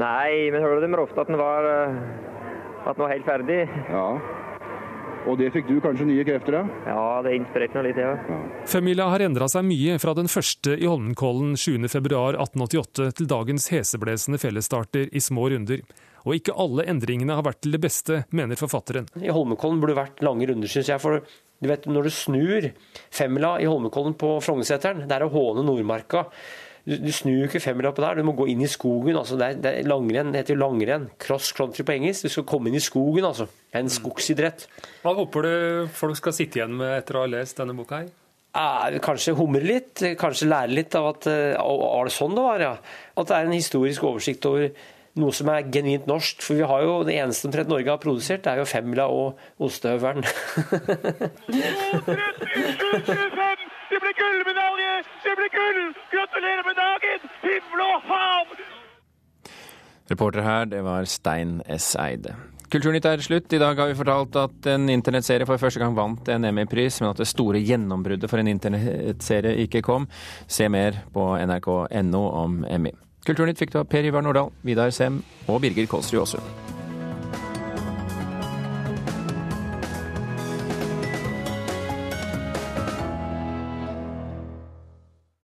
Nei, 0.00 0.52
men 0.52 0.60
hører 0.60 0.80
du 0.80 0.86
dem 0.86 1.00
ofte 1.00 1.24
at 1.24 1.32
den 1.32 1.40
var, 1.40 1.68
eh, 1.72 1.98
at 2.84 2.92
den 2.92 3.06
var 3.06 3.14
helt 3.14 3.28
ferdig. 3.28 3.60
Ja. 3.88 4.06
Og 5.30 5.38
det 5.38 5.52
fikk 5.54 5.68
du 5.70 5.76
kanskje 5.82 6.06
nye 6.08 6.24
krefter 6.26 6.56
av? 6.58 6.70
Ja, 6.88 7.02
det 7.24 7.36
inspirerte 7.38 7.78
meg 7.78 7.90
litt, 7.90 8.00
ja. 8.02 8.14
ja. 8.28 8.38
Femmila 8.68 9.06
har 9.12 9.22
endra 9.22 9.46
seg 9.50 9.66
mye 9.68 9.98
fra 10.02 10.14
den 10.18 10.30
første 10.30 10.74
i 10.74 10.88
Holmenkollen 10.88 11.54
7.2.1888 11.54 13.12
til 13.20 13.30
dagens 13.30 13.68
heseblesende 13.72 14.40
fellesstarter 14.42 15.06
i 15.12 15.22
små 15.22 15.46
runder. 15.52 15.84
Og 16.26 16.38
ikke 16.38 16.56
alle 16.58 16.86
endringene 16.90 17.36
har 17.38 17.46
vært 17.46 17.62
til 17.64 17.74
det 17.74 17.82
beste, 17.82 18.24
mener 18.34 18.58
forfatteren. 18.58 19.08
I 19.18 19.32
Holmenkollen 19.34 19.80
burde 19.82 19.94
det 19.94 20.02
vært 20.02 20.26
lange 20.26 20.46
runder, 20.50 20.70
syns 20.70 20.90
jeg. 20.90 21.02
For 21.02 21.22
du 21.22 21.70
vet, 21.70 21.86
når 21.86 22.08
du 22.08 22.14
snur 22.14 22.68
femmila 23.14 23.56
i 23.62 23.70
Holmenkollen 23.70 24.18
på 24.18 24.36
Frognerseteren, 24.42 25.06
det 25.06 25.18
er 25.18 25.26
å 25.26 25.32
håne 25.34 25.66
Nordmarka. 25.66 26.26
Du, 26.82 26.96
du 26.98 27.12
snur 27.14 27.36
jo 27.36 27.46
ikke 27.46 27.60
femmilappa 27.62 28.02
der, 28.02 28.18
du 28.18 28.24
må 28.26 28.32
gå 28.34 28.48
inn 28.50 28.62
i 28.64 28.68
skogen. 28.70 29.14
altså 29.18 29.36
Det, 29.38 29.46
er, 29.46 29.54
det 29.62 29.70
er 29.78 29.84
langrenn, 29.86 30.32
det 30.34 30.40
heter 30.42 30.56
jo 30.56 30.62
langrenn. 30.64 31.04
Cross 31.22 31.52
country 31.54 31.82
på 31.86 31.94
engelsk. 31.94 32.26
Du 32.26 32.30
skal 32.34 32.46
komme 32.48 32.66
inn 32.70 32.78
i 32.78 32.82
skogen, 32.82 33.24
altså. 33.28 33.46
Det 33.46 33.78
er 33.78 33.84
en 33.84 33.92
skogsidrett. 33.92 34.60
Hva 35.04 35.12
håper 35.20 35.40
du 35.46 35.52
folk 35.94 36.16
skal 36.18 36.34
sitte 36.34 36.58
igjen 36.58 36.74
med 36.80 36.90
etter 36.96 37.14
å 37.18 37.22
ha 37.22 37.28
lest 37.30 37.60
denne 37.62 37.76
boka? 37.78 37.94
her? 38.02 38.08
Eh, 38.58 38.98
kanskje 39.04 39.36
humre 39.38 39.62
litt, 39.64 40.02
kanskje 40.20 40.50
lære 40.50 40.74
litt 40.74 40.92
av 40.98 41.04
at 41.14 41.22
Var 41.30 42.02
det 42.04 42.12
sånn 42.12 42.34
det 42.36 42.42
var, 42.44 42.58
ja? 42.66 42.74
At 43.14 43.26
det 43.30 43.38
er 43.38 43.46
en 43.46 43.56
historisk 43.56 44.02
oversikt 44.10 44.44
over 44.50 44.62
noe 45.22 45.32
som 45.36 45.46
er 45.52 45.68
genuint 45.70 46.06
norsk. 46.10 46.42
For 46.42 46.58
vi 46.58 46.66
har 46.66 46.82
jo 46.82 47.04
det 47.06 47.14
eneste 47.20 47.46
omtrent 47.46 47.70
Norge 47.70 47.94
har 47.94 48.02
produsert, 48.02 48.42
det 48.42 48.52
er 48.52 48.58
jo 48.64 48.66
femmila 48.66 49.06
og 49.12 49.38
ostehøvelen. 49.62 50.26
Det 53.92 53.98
ble 54.00 54.10
gullmedalje! 54.16 54.92
Det 55.20 55.31
ble 55.42 55.50
gull! 55.56 55.82
Gratulerer 56.12 56.64
med 56.66 56.78
dagen! 56.78 57.28
Himmel 57.42 57.84
og 57.88 58.00
hav! 58.06 58.56
Reporter 60.10 60.44
her, 60.44 60.64
det 60.70 60.82
var 60.84 61.06
Stein 61.08 61.60
S. 61.70 61.94
Eide. 61.98 62.34
Kulturnytt 62.72 63.06
er 63.08 63.20
slutt. 63.20 63.52
I 63.52 63.60
dag 63.60 63.76
har 63.76 63.90
vi 63.90 63.96
fortalt 63.96 64.36
at 64.40 64.68
en 64.72 64.88
internettserie 64.92 65.46
for 65.48 65.60
første 65.60 65.80
gang 65.80 65.96
vant 65.96 66.28
en 66.32 66.48
Emmy-pris, 66.48 67.00
men 67.02 67.10
at 67.10 67.20
det 67.20 67.28
store 67.28 67.60
gjennombruddet 67.60 68.30
for 68.30 68.40
en 68.40 68.48
internettserie 68.48 69.66
ikke 69.66 69.84
kom. 69.84 70.08
Se 70.48 70.68
mer 70.72 71.02
på 71.12 71.32
nrk.no 71.36 72.26
om 72.44 72.62
Emmy. 72.68 72.94
Kulturnytt 73.26 73.60
fikk 73.60 73.74
du 73.74 73.82
av 73.82 73.90
Per 73.90 74.08
Ivar 74.08 74.24
Nordahl, 74.24 74.52
Vidar 74.66 74.94
Sem 74.94 75.20
og 75.46 75.60
Birger 75.62 75.90
Kålsrud 75.90 76.24
Aasund. 76.24 76.71